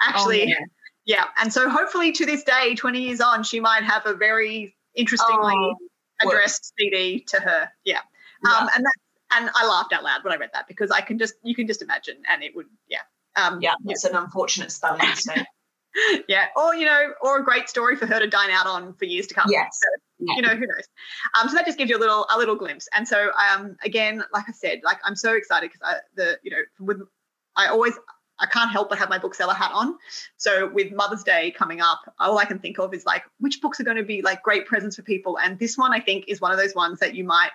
actually. 0.00 0.42
Oh, 0.42 0.46
yeah 0.46 0.66
yeah. 1.04 1.24
And 1.40 1.52
so 1.52 1.68
hopefully 1.68 2.12
to 2.12 2.26
this 2.26 2.44
day, 2.44 2.74
20 2.74 3.00
years 3.00 3.20
on, 3.20 3.42
she 3.42 3.60
might 3.60 3.82
have 3.84 4.06
a 4.06 4.14
very 4.14 4.76
interestingly 4.94 5.54
oh, 5.56 5.76
addressed 6.22 6.72
CD 6.78 7.24
to 7.28 7.40
her. 7.40 7.70
Yeah. 7.84 8.00
yeah. 8.44 8.50
Um, 8.50 8.68
and 8.74 8.84
that, 8.84 8.94
and 9.34 9.50
I 9.54 9.66
laughed 9.66 9.92
out 9.92 10.04
loud 10.04 10.22
when 10.24 10.32
I 10.32 10.36
read 10.36 10.50
that 10.52 10.68
because 10.68 10.90
I 10.90 11.00
can 11.00 11.18
just, 11.18 11.34
you 11.42 11.54
can 11.54 11.66
just 11.66 11.82
imagine 11.82 12.16
and 12.30 12.42
it 12.42 12.54
would, 12.54 12.66
yeah. 12.88 12.98
Um, 13.34 13.60
yeah. 13.60 13.74
It's 13.86 14.04
yeah. 14.04 14.10
an 14.10 14.16
unfortunate 14.16 14.70
spelling 14.70 15.08
mistake. 15.08 15.44
yeah. 16.28 16.46
Or, 16.56 16.74
you 16.74 16.84
know, 16.84 17.12
or 17.22 17.40
a 17.40 17.44
great 17.44 17.68
story 17.68 17.96
for 17.96 18.06
her 18.06 18.20
to 18.20 18.28
dine 18.28 18.50
out 18.50 18.66
on 18.66 18.94
for 18.94 19.04
years 19.06 19.26
to 19.28 19.34
come. 19.34 19.46
Yes. 19.48 19.78
So, 19.82 20.02
yeah. 20.24 20.34
You 20.36 20.42
know, 20.42 20.54
who 20.54 20.66
knows? 20.66 20.88
Um, 21.40 21.48
so 21.48 21.56
that 21.56 21.66
just 21.66 21.78
gives 21.78 21.90
you 21.90 21.96
a 21.96 21.98
little, 21.98 22.26
a 22.32 22.38
little 22.38 22.54
glimpse. 22.54 22.88
And 22.94 23.08
so, 23.08 23.30
um, 23.32 23.76
again, 23.82 24.22
like 24.32 24.44
I 24.48 24.52
said, 24.52 24.82
like 24.84 24.98
I'm 25.04 25.16
so 25.16 25.34
excited 25.34 25.72
because 25.72 25.80
I 25.82 25.96
the, 26.14 26.38
you 26.44 26.52
know, 26.52 26.62
with, 26.78 27.00
I 27.56 27.66
always 27.66 27.94
I 28.42 28.46
can't 28.46 28.70
help 28.70 28.90
but 28.90 28.98
have 28.98 29.08
my 29.08 29.18
bookseller 29.18 29.54
hat 29.54 29.70
on. 29.72 29.96
So 30.36 30.68
with 30.68 30.92
Mother's 30.92 31.22
Day 31.22 31.52
coming 31.52 31.80
up, 31.80 32.00
all 32.18 32.36
I 32.38 32.44
can 32.44 32.58
think 32.58 32.78
of 32.78 32.92
is 32.92 33.06
like 33.06 33.22
which 33.38 33.60
books 33.62 33.80
are 33.80 33.84
going 33.84 33.96
to 33.96 34.02
be 34.02 34.20
like 34.20 34.42
great 34.42 34.66
presents 34.66 34.96
for 34.96 35.02
people. 35.02 35.38
And 35.38 35.58
this 35.58 35.78
one 35.78 35.92
I 35.92 36.00
think 36.00 36.24
is 36.26 36.40
one 36.40 36.50
of 36.50 36.58
those 36.58 36.74
ones 36.74 36.98
that 36.98 37.14
you 37.14 37.24
might 37.24 37.50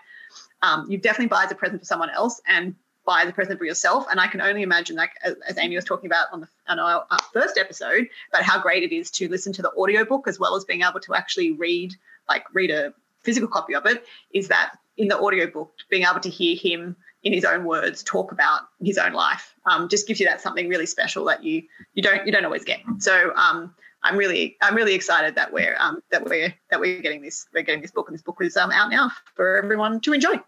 um, 0.62 0.90
you 0.90 0.98
definitely 0.98 1.28
buy 1.28 1.44
as 1.44 1.52
a 1.52 1.56
present 1.56 1.82
for 1.82 1.86
someone 1.86 2.10
else 2.10 2.42
and 2.48 2.76
buy 3.06 3.22
as 3.24 3.30
a 3.30 3.34
present 3.34 3.60
for 3.60 3.66
yourself. 3.66 4.06
And 4.10 4.20
I 4.20 4.28
can 4.28 4.42
only 4.42 4.64
imagine, 4.64 4.96
like 4.96 5.12
as, 5.24 5.58
Amy 5.58 5.76
was 5.76 5.86
talking 5.86 6.08
about 6.08 6.28
on 6.32 6.42
the 6.42 6.48
on 6.68 6.80
our 6.80 7.06
first 7.34 7.58
episode, 7.58 8.08
about 8.30 8.44
how 8.44 8.62
great 8.62 8.84
it 8.84 8.96
is 8.96 9.12
to 9.12 9.30
listen 9.30 9.54
to 9.54 9.62
the 9.62 9.72
audiobook 9.72 10.28
as 10.28 10.40
well 10.40 10.56
as 10.56 10.66
being 10.66 10.82
able 10.82 11.00
to 11.02 11.14
actually 11.14 11.52
read 11.52 11.94
like 12.30 12.44
read 12.54 12.72
a 12.72 12.94
physical 13.22 13.48
copy 13.48 13.76
of 13.76 13.86
it. 13.86 14.06
Is 14.34 14.48
that 14.50 14.78
in 14.98 15.08
the 15.08 15.20
audiobook, 15.20 15.74
being 15.90 16.04
able 16.04 16.20
to 16.22 16.30
hear 16.30 16.56
him 16.56 16.96
in 17.24 17.34
his 17.34 17.46
own 17.46 17.66
words, 17.66 18.04
talk 18.04 18.32
about 18.32 18.62
his 18.80 18.98
own 18.98 19.14
life. 19.14 19.54
Um, 19.66 19.90
just 19.90 20.08
gives 20.08 20.20
you 20.20 20.28
that 20.28 20.42
something 20.42 20.70
really 20.70 20.86
special 20.86 21.26
that 21.26 21.44
you 21.44 21.64
you 21.94 22.04
don't 22.04 22.26
you 22.26 22.32
don't 22.32 22.46
always 22.46 22.64
get. 22.64 22.80
So 23.00 23.34
um, 23.36 23.74
I'm 24.04 24.18
really 24.18 24.58
I'm 24.62 24.76
really 24.76 24.94
excited 24.94 25.36
that 25.36 25.52
we're 25.52 25.76
um, 25.80 26.02
that 26.12 26.26
we're 26.26 26.54
that 26.70 26.80
we're 26.80 27.02
getting 27.02 27.22
this 27.22 27.48
we're 27.54 27.64
getting 27.64 27.82
this 27.82 27.92
book 27.92 28.08
and 28.08 28.14
this 28.14 28.22
book 28.22 28.38
is 28.42 28.56
um, 28.56 28.72
out 28.72 28.90
now 28.90 29.12
for 29.36 29.58
everyone 29.58 30.00
to 30.02 30.14
enjoy. 30.14 30.40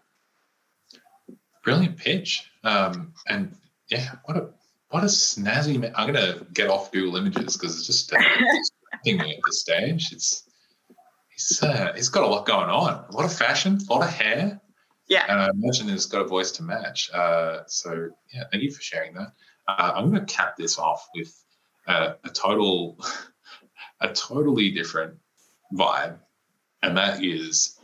Brilliant 1.64 1.98
pitch, 1.98 2.50
um, 2.64 3.12
and 3.28 3.54
yeah, 3.90 4.12
what 4.24 4.36
a 4.36 4.48
what 4.88 5.02
a 5.02 5.08
snazzy 5.08 5.78
man. 5.78 5.92
I'm 5.96 6.06
gonna 6.06 6.46
get 6.54 6.70
off 6.70 6.90
Google 6.92 7.16
Images 7.16 7.56
because 7.56 7.76
it's 7.76 7.86
just 7.86 8.12
uh, 8.12 8.18
me 9.04 9.18
at 9.18 9.40
this 9.46 9.60
stage. 9.60 10.10
It's 10.12 10.44
he's 11.28 11.62
uh, 11.62 11.92
he's 11.94 12.08
got 12.08 12.24
a 12.24 12.26
lot 12.26 12.46
going 12.46 12.70
on. 12.70 13.04
A 13.08 13.12
lot 13.12 13.24
of 13.24 13.32
fashion, 13.32 13.78
a 13.88 13.92
lot 13.92 14.02
of 14.02 14.10
hair. 14.10 14.60
Yeah, 15.10 15.24
and 15.28 15.40
I 15.40 15.50
imagine 15.50 15.90
it's 15.90 16.06
got 16.06 16.22
a 16.22 16.28
voice 16.28 16.52
to 16.52 16.62
match. 16.62 17.10
Uh, 17.12 17.64
so 17.66 18.10
yeah, 18.32 18.44
thank 18.50 18.62
you 18.62 18.70
for 18.70 18.80
sharing 18.80 19.12
that. 19.14 19.32
Uh, 19.66 19.92
I'm 19.96 20.10
going 20.10 20.24
to 20.24 20.32
cap 20.32 20.56
this 20.56 20.78
off 20.78 21.08
with 21.14 21.36
a 21.86 22.14
total 22.32 22.96
a 24.00 24.12
totally 24.12 24.70
different 24.70 25.18
vibe, 25.74 26.16
and 26.82 26.96
that 26.96 27.24
is 27.24 27.78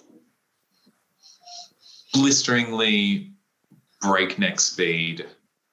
blisteringly 2.15 3.33
breakneck 4.01 4.61
speed 4.61 5.27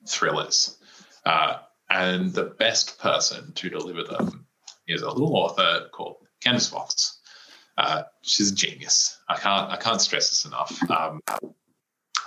thrillers. 0.07 0.77
Uh, 1.25 1.59
and 1.89 2.33
the 2.33 2.45
best 2.45 2.99
person 2.99 3.51
to 3.53 3.69
deliver 3.69 4.03
them 4.03 4.45
is 4.87 5.01
a 5.01 5.09
little 5.09 5.35
author 5.37 5.87
called 5.91 6.17
Candice 6.43 6.69
Fox. 6.69 7.19
Uh, 7.77 8.03
she's 8.21 8.51
a 8.51 8.55
genius. 8.55 9.19
I 9.27 9.35
can't 9.35 9.71
I 9.71 9.77
can't 9.77 10.01
stress 10.01 10.29
this 10.29 10.45
enough. 10.45 10.77
Um, 10.89 11.21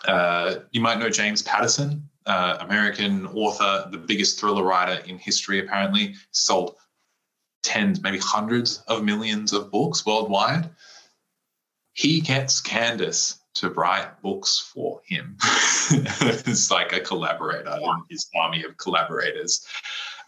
uh, 0.07 0.57
you 0.73 0.81
might 0.81 0.99
know 0.99 1.11
James 1.11 1.43
Patterson, 1.43 2.09
uh, 2.27 2.59
American 2.61 3.27
author, 3.27 3.89
the 3.91 3.99
biggest 3.99 4.41
thriller 4.41 4.65
writer 4.65 5.03
in 5.05 5.19
history. 5.19 5.61
Apparently, 5.61 6.15
sold 6.31 6.77
tens, 7.63 8.03
maybe 8.03 8.19
hundreds 8.19 8.79
of 8.89 9.05
millions 9.05 9.53
of 9.53 9.71
books 9.71 10.07
worldwide. 10.07 10.71
He 11.93 12.21
gets 12.21 12.61
Candice 12.61 13.39
to 13.55 13.71
write 13.71 14.21
books 14.21 14.59
for 14.59 15.01
him. 15.07 15.37
it's 15.91 16.71
like 16.71 16.93
a 16.93 17.01
collaborator 17.01 17.71
in 17.71 18.03
his 18.11 18.29
army 18.37 18.63
of 18.65 18.77
collaborators. 18.77 19.67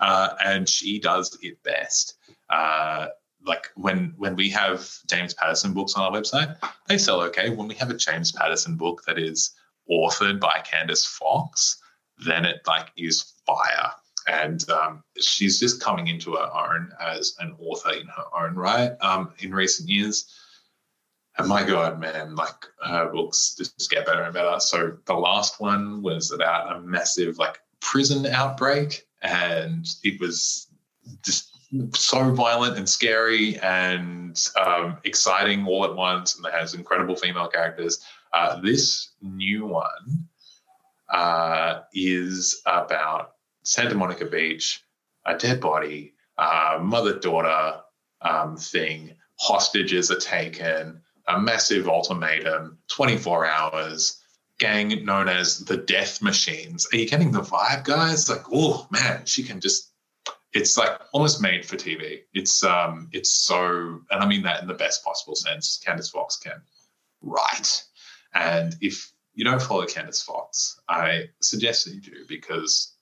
Uh, 0.01 0.31
and 0.45 0.69
she 0.69 0.99
does 0.99 1.37
it 1.43 1.63
best. 1.63 2.15
Uh, 2.49 3.09
like 3.49 3.69
when 3.75 4.15
when 4.17 4.37
we 4.37 4.51
have 4.51 4.89
James 5.09 5.35
Patterson 5.35 5.73
books 5.73 5.95
on 5.95 6.03
our 6.03 6.13
website, 6.13 6.57
they 6.87 6.99
sell 6.99 7.21
okay. 7.23 7.51
When 7.51 7.69
we 7.69 7.75
have 7.77 7.91
a 7.91 7.97
James 7.97 8.31
Patterson 8.31 8.77
book 8.77 9.03
that 9.07 9.19
is 9.19 9.51
authored 9.91 10.39
by 10.39 10.63
Candice 10.71 11.07
Fox, 11.07 11.81
then 12.25 12.45
it 12.45 12.61
like 12.67 12.93
is 12.97 13.35
fire 13.47 13.93
and 14.29 14.69
um, 14.71 15.03
she's 15.19 15.59
just 15.59 15.81
coming 15.81 16.09
into 16.09 16.33
her 16.33 16.51
own 16.55 16.93
as 17.01 17.35
an 17.41 17.57
author 17.59 17.93
in 17.93 18.07
her 18.07 18.45
own 18.45 18.55
right 18.55 18.93
um, 19.01 19.33
in 19.39 19.53
recent 19.53 19.89
years. 19.89 20.33
And 21.39 21.49
my 21.49 21.63
God, 21.65 22.01
man, 22.01 22.35
like 22.35 22.67
her 22.85 23.11
books 23.11 23.55
just 23.57 23.91
get 23.91 24.07
better 24.07 24.23
and 24.23 24.35
better. 24.35 24.59
So 24.61 24.99
the 25.07 25.15
last 25.15 25.61
one 25.61 26.03
was 26.03 26.33
about 26.33 26.77
a 26.77 26.81
massive 26.81 27.39
like 27.39 27.59
prison 27.81 28.27
outbreak, 28.27 29.07
and 29.23 29.87
it 30.03 30.21
was 30.21 30.67
just 31.25 31.48
so 31.95 32.33
violent 32.33 32.79
and 32.79 32.89
scary 32.89 33.59
and 33.59 34.43
um, 34.61 34.99
exciting 35.05 35.67
all 35.67 35.85
at 35.85 35.95
once. 35.95 36.37
And 36.37 36.47
it 36.47 36.53
has 36.53 36.75
incredible 36.75 37.17
female 37.17 37.49
characters. 37.49 38.05
Uh, 38.33 38.61
this 38.61 39.11
new 39.21 39.67
one 39.67 40.29
uh, 41.09 41.81
is 41.93 42.63
about 42.67 43.33
Santa 43.63 43.95
Monica 43.95 44.25
Beach, 44.25 44.83
a 45.27 45.37
dead 45.37 45.61
body, 45.61 46.15
uh, 46.39 46.79
mother 46.81 47.19
daughter 47.19 47.81
um, 48.23 48.57
thing, 48.57 49.15
hostages 49.39 50.11
are 50.11 50.19
taken, 50.19 51.01
a 51.27 51.39
massive 51.39 51.89
ultimatum, 51.89 52.79
24 52.89 53.47
hours, 53.47 54.21
gang 54.59 55.05
known 55.05 55.29
as 55.29 55.61
the 55.61 55.77
Death 55.77 56.23
Machines. 56.23 56.87
Are 56.93 56.97
you 56.97 57.09
getting 57.09 57.31
the 57.31 57.41
vibe, 57.41 57.85
guys? 57.85 58.29
Like, 58.29 58.45
oh 58.53 58.87
man, 58.91 59.25
she 59.27 59.43
can 59.43 59.61
just. 59.61 59.93
It's 60.55 60.79
like 60.79 60.99
almost 61.13 61.43
made 61.43 61.67
for 61.67 61.77
TV. 61.77 62.21
It's 62.33 62.65
um, 62.65 63.09
it's 63.13 63.31
so, 63.31 64.01
and 64.11 64.23
I 64.23 64.27
mean 64.27 64.43
that 64.43 64.63
in 64.63 64.69
the 64.69 64.75
best 64.75 65.05
possible 65.05 65.35
sense. 65.35 65.81
Candice 65.87 66.11
Fox 66.11 66.37
can 66.37 66.61
write, 67.21 67.85
and 68.35 68.75
if 68.81 69.13
you 69.35 69.45
don't 69.45 69.63
follow 69.63 69.85
Candice 69.85 70.25
Fox, 70.25 70.81
I 70.89 71.25
suggest 71.41 71.85
that 71.85 71.95
you 71.95 72.01
do 72.01 72.25
because 72.29 72.97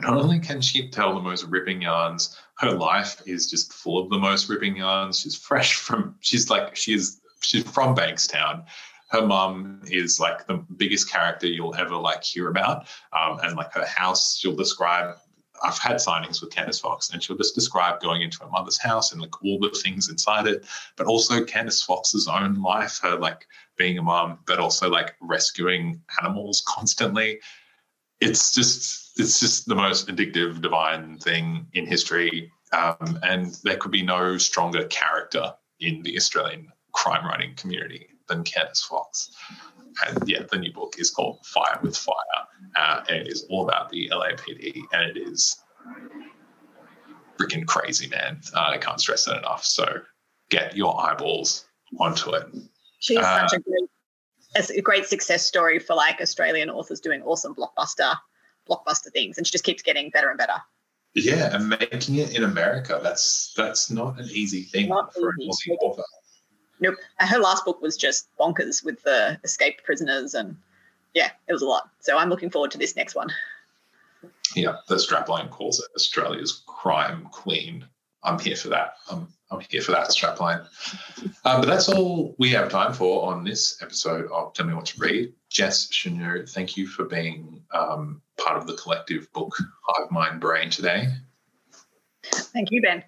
not 0.00 0.16
only 0.16 0.38
can 0.38 0.60
she 0.60 0.88
tell 0.88 1.14
the 1.14 1.20
most 1.20 1.44
ripping 1.44 1.82
yarns, 1.82 2.36
her 2.58 2.72
life 2.72 3.20
is 3.26 3.50
just 3.50 3.72
full 3.72 3.98
of 4.02 4.10
the 4.10 4.18
most 4.18 4.48
ripping 4.48 4.76
yarns. 4.76 5.20
She's 5.20 5.36
fresh 5.36 5.74
from, 5.74 6.14
she's 6.20 6.48
like, 6.48 6.76
she's, 6.76 7.20
she's 7.42 7.64
from 7.64 7.96
Bankstown. 7.96 8.64
Her 9.08 9.26
mum 9.26 9.82
is 9.86 10.20
like 10.20 10.46
the 10.46 10.64
biggest 10.76 11.10
character 11.10 11.48
you'll 11.48 11.74
ever 11.74 11.96
like 11.96 12.22
hear 12.22 12.48
about. 12.48 12.86
Um, 13.12 13.40
and 13.42 13.56
like 13.56 13.72
her 13.72 13.86
house, 13.86 14.38
she'll 14.38 14.54
describe 14.54 15.16
I've 15.62 15.78
had 15.78 15.96
signings 15.96 16.40
with 16.40 16.50
Candice 16.50 16.80
Fox, 16.80 17.10
and 17.10 17.22
she'll 17.22 17.36
just 17.36 17.54
describe 17.54 18.00
going 18.00 18.22
into 18.22 18.38
her 18.40 18.50
mother's 18.50 18.78
house 18.78 19.12
and 19.12 19.20
like 19.20 19.42
all 19.44 19.58
the 19.58 19.70
things 19.70 20.08
inside 20.08 20.46
it, 20.46 20.64
but 20.96 21.06
also 21.06 21.44
Candice 21.44 21.84
Fox's 21.84 22.28
own 22.28 22.54
life, 22.54 23.00
her 23.02 23.16
like 23.16 23.46
being 23.76 23.98
a 23.98 24.02
mom, 24.02 24.38
but 24.46 24.58
also 24.58 24.88
like 24.88 25.14
rescuing 25.20 26.00
animals 26.20 26.62
constantly. 26.66 27.40
It's 28.20 28.54
just 28.54 29.18
it's 29.18 29.40
just 29.40 29.66
the 29.66 29.74
most 29.74 30.08
addictive, 30.08 30.60
divine 30.60 31.18
thing 31.18 31.66
in 31.72 31.86
history. 31.86 32.50
Um, 32.72 33.18
and 33.22 33.58
there 33.64 33.76
could 33.76 33.90
be 33.90 34.02
no 34.02 34.38
stronger 34.38 34.84
character 34.84 35.54
in 35.80 36.02
the 36.02 36.16
Australian 36.16 36.68
crime 36.92 37.26
writing 37.26 37.54
community 37.56 38.06
than 38.28 38.44
Candice 38.44 38.86
Fox. 38.86 39.32
And 40.06 40.28
yeah, 40.28 40.42
the 40.50 40.58
new 40.58 40.72
book 40.72 40.94
is 40.98 41.10
called 41.10 41.44
Fire 41.44 41.78
with 41.82 41.96
Fire, 41.96 42.46
uh, 42.76 43.02
and 43.08 43.18
it 43.18 43.28
is 43.28 43.46
all 43.50 43.68
about 43.68 43.90
the 43.90 44.10
LAPD, 44.12 44.82
and 44.92 45.16
it 45.16 45.20
is 45.20 45.56
freaking 47.40 47.66
crazy, 47.66 48.08
man. 48.08 48.40
Uh, 48.54 48.70
I 48.70 48.78
can't 48.78 49.00
stress 49.00 49.24
that 49.24 49.38
enough. 49.38 49.64
So 49.64 50.02
get 50.50 50.76
your 50.76 51.00
eyeballs 51.00 51.66
onto 51.98 52.34
it. 52.34 52.46
She's 52.98 53.18
uh, 53.18 53.48
such 53.48 53.58
a 53.58 53.62
great, 53.62 54.78
a 54.78 54.82
great 54.82 55.06
success 55.06 55.46
story 55.46 55.78
for 55.78 55.94
like 55.94 56.20
Australian 56.20 56.70
authors 56.70 57.00
doing 57.00 57.22
awesome 57.22 57.54
blockbuster 57.54 58.14
blockbuster 58.68 59.10
things, 59.12 59.38
and 59.38 59.46
she 59.46 59.50
just 59.50 59.64
keeps 59.64 59.82
getting 59.82 60.10
better 60.10 60.28
and 60.28 60.38
better. 60.38 60.60
Yeah, 61.14 61.54
and 61.54 61.68
making 61.68 62.16
it 62.16 62.36
in 62.36 62.44
America, 62.44 63.00
that's 63.02 63.52
that's 63.56 63.90
not 63.90 64.20
an 64.20 64.28
easy 64.30 64.62
thing 64.62 64.88
not 64.88 65.12
for 65.12 65.34
easy. 65.40 65.72
an 65.72 65.76
Aussie 65.78 65.84
author. 65.84 66.04
Nope. 66.80 66.96
Her 67.18 67.38
last 67.38 67.64
book 67.64 67.82
was 67.82 67.96
just 67.96 68.28
bonkers 68.38 68.84
with 68.84 69.02
the 69.02 69.38
escaped 69.42 69.84
prisoners, 69.84 70.34
and 70.34 70.56
yeah, 71.14 71.30
it 71.48 71.52
was 71.52 71.62
a 71.62 71.66
lot. 71.66 71.90
So 72.00 72.16
I'm 72.16 72.28
looking 72.28 72.50
forward 72.50 72.70
to 72.72 72.78
this 72.78 72.96
next 72.96 73.14
one. 73.14 73.30
Yeah, 74.54 74.76
the 74.88 74.96
strapline 74.96 75.50
calls 75.50 75.78
it 75.78 75.86
Australia's 75.94 76.62
crime 76.66 77.28
queen. 77.30 77.86
I'm 78.22 78.38
here 78.38 78.56
for 78.56 78.68
that. 78.68 78.94
I'm 79.10 79.28
I'm 79.50 79.60
here 79.68 79.82
for 79.82 79.92
that 79.92 80.08
strapline. 80.08 80.64
Um, 81.44 81.60
but 81.60 81.66
that's 81.66 81.88
all 81.88 82.34
we 82.38 82.50
have 82.50 82.68
time 82.68 82.92
for 82.92 83.32
on 83.32 83.42
this 83.42 83.82
episode 83.82 84.30
of 84.30 84.52
Tell 84.52 84.66
Me 84.66 84.74
What 84.74 84.86
to 84.86 85.00
Read. 85.00 85.32
Jess 85.48 85.88
Shanu, 85.88 86.48
thank 86.48 86.76
you 86.76 86.86
for 86.86 87.04
being 87.04 87.60
um, 87.72 88.22
part 88.38 88.56
of 88.56 88.68
the 88.68 88.74
collective 88.74 89.32
book 89.32 89.56
Hive 89.82 90.10
Mind 90.12 90.40
Brain 90.40 90.70
today. 90.70 91.08
Thank 92.22 92.70
you, 92.70 92.80
Ben. 92.82 93.02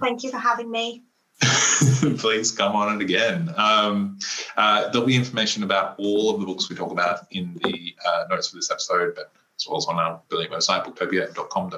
Thank 0.00 0.22
you 0.22 0.30
for 0.30 0.38
having 0.38 0.70
me. 0.70 1.04
Please 2.18 2.52
come 2.52 2.76
on 2.76 2.96
it 2.96 3.02
again. 3.02 3.52
Um, 3.56 4.18
uh, 4.56 4.90
there'll 4.90 5.06
be 5.06 5.16
information 5.16 5.62
about 5.62 5.94
all 5.98 6.34
of 6.34 6.40
the 6.40 6.46
books 6.46 6.68
we 6.68 6.76
talk 6.76 6.92
about 6.92 7.20
in 7.30 7.58
the 7.62 7.94
uh, 8.06 8.24
notes 8.28 8.48
for 8.48 8.56
this 8.56 8.70
episode, 8.70 9.14
but 9.14 9.32
as 9.58 9.66
well 9.66 9.78
as 9.78 9.86
on 9.86 9.96
our 9.96 10.20
brilliant 10.28 10.52
website, 10.52 10.84
booktopia.com.au. 10.84 11.70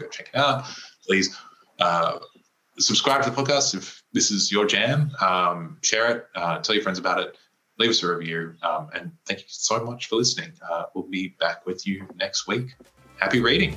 Go 0.00 0.06
check 0.08 0.30
it 0.32 0.38
out. 0.38 0.64
Please 1.06 1.36
uh, 1.78 2.18
subscribe 2.78 3.22
to 3.22 3.30
the 3.30 3.36
podcast 3.36 3.74
if 3.74 4.02
this 4.12 4.30
is 4.30 4.50
your 4.50 4.66
jam. 4.66 5.10
Um, 5.20 5.78
share 5.82 6.10
it, 6.10 6.26
uh, 6.34 6.58
tell 6.58 6.74
your 6.74 6.82
friends 6.82 6.98
about 6.98 7.20
it 7.20 7.36
leave 7.80 7.90
us 7.90 8.02
a 8.04 8.14
review. 8.14 8.54
Um, 8.62 8.90
and 8.94 9.10
thank 9.26 9.40
you 9.40 9.46
so 9.48 9.82
much 9.82 10.06
for 10.06 10.16
listening. 10.16 10.52
Uh, 10.70 10.84
we'll 10.94 11.08
be 11.08 11.34
back 11.40 11.66
with 11.66 11.86
you 11.86 12.06
next 12.14 12.46
week. 12.46 12.76
Happy 13.18 13.40
reading. 13.40 13.76